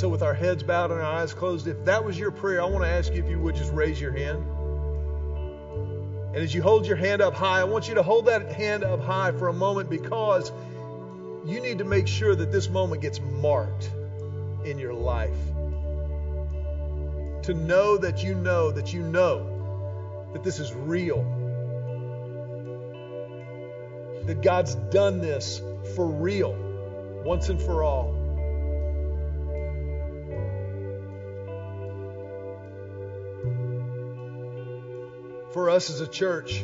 So, 0.02 0.10
with 0.10 0.24
our 0.24 0.34
heads 0.34 0.64
bowed 0.64 0.89
and 0.89 0.99
our 0.99 1.06
eyes 1.06 1.32
closed, 1.32 1.68
if 1.68 1.86
that 1.86 2.04
was 2.04 2.18
your 2.18 2.32
prayer, 2.32 2.60
I 2.60 2.66
want 2.66 2.84
to 2.84 2.89
ask 2.89 3.14
you 3.14 3.24
if 3.24 3.30
you 3.30 3.38
would 3.38 3.54
just 3.54 3.72
raise 3.72 4.02
your 4.02 4.12
hand. 4.12 4.43
And 6.34 6.38
as 6.38 6.56
you 6.56 6.64
hold 6.64 6.88
your 6.88 6.95
hand 6.95 7.22
up 7.22 7.36
high, 7.36 7.62
I 7.62 7.66
want 7.66 7.88
you 7.88 7.93
to 7.93 8.02
hold 8.02 8.26
that 8.26 8.52
hand 8.52 8.84
up 8.84 8.99
high 8.99 9.32
for 9.32 9.47
a 9.47 9.54
moment 9.54 9.91
because 9.91 10.52
you 11.45 11.62
need 11.62 11.78
to 11.78 11.84
make 11.84 12.08
sure 12.08 12.34
that 12.34 12.52
this 12.52 12.68
moment 12.68 13.04
gets 13.04 13.22
marked 13.22 13.91
in 14.66 14.80
your 14.80 14.95
life. 14.95 15.38
To 17.43 17.54
know 17.54 17.99
that 17.99 18.24
you 18.24 18.34
know 18.34 18.72
that 18.72 18.91
you 18.91 19.04
know 19.04 20.30
that 20.34 20.43
this 20.43 20.58
is 20.58 20.74
real. 20.74 21.22
That 24.26 24.41
God's 24.41 24.74
done 24.74 25.22
this 25.22 25.62
for 25.95 26.08
real, 26.08 26.56
once 27.24 27.49
and 27.49 27.62
for 27.62 27.84
all. 27.84 28.20
For 35.54 35.70
us 35.70 35.89
as 35.89 36.02
a 36.02 36.08
church, 36.08 36.64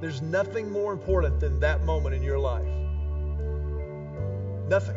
there's 0.00 0.20
nothing 0.20 0.70
more 0.70 0.92
important 0.92 1.40
than 1.40 1.60
that 1.60 1.84
moment 1.84 2.14
in 2.14 2.22
your 2.22 2.38
life. 2.38 2.66
Nothing. 4.68 4.96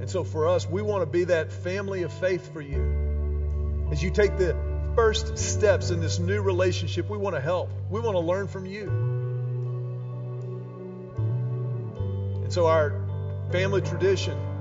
And 0.00 0.10
so 0.10 0.22
for 0.22 0.48
us, 0.48 0.68
we 0.68 0.82
want 0.82 1.02
to 1.02 1.06
be 1.06 1.24
that 1.24 1.50
family 1.50 2.02
of 2.02 2.12
faith 2.12 2.52
for 2.52 2.60
you. 2.60 3.88
As 3.90 4.02
you 4.02 4.10
take 4.10 4.36
the 4.36 4.56
first 4.94 5.38
steps 5.38 5.90
in 5.90 6.00
this 6.00 6.18
new 6.18 6.42
relationship, 6.42 7.08
we 7.08 7.16
want 7.16 7.34
to 7.34 7.40
help. 7.40 7.70
We 7.90 8.00
want 8.00 8.14
to 8.14 8.20
learn 8.20 8.46
from 8.46 8.66
you. 8.66 8.88
And 12.42 12.52
so 12.52 12.66
our 12.66 12.92
family 13.50 13.80
tradition 13.80 14.53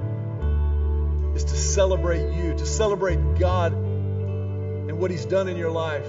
is 1.36 1.44
to 1.46 1.56
celebrate 1.56 2.34
you, 2.34 2.54
to 2.54 2.66
celebrate 2.66 3.18
God 3.40 3.74
and 3.74 5.00
what 5.00 5.12
He's 5.12 5.26
done 5.26 5.48
in 5.48 5.58
your 5.58 5.72
life. 5.72 6.06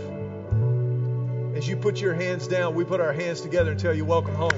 As 1.57 1.69
you 1.69 1.77
put 1.77 2.01
your 2.01 2.15
hands 2.15 2.49
down, 2.49 2.75
we 2.75 2.85
put 2.85 3.01
our 3.01 3.13
hands 3.13 3.41
together 3.41 3.71
and 3.71 3.81
tell 3.81 3.95
you, 3.95 4.05
Welcome 4.05 4.35
home. 4.35 4.54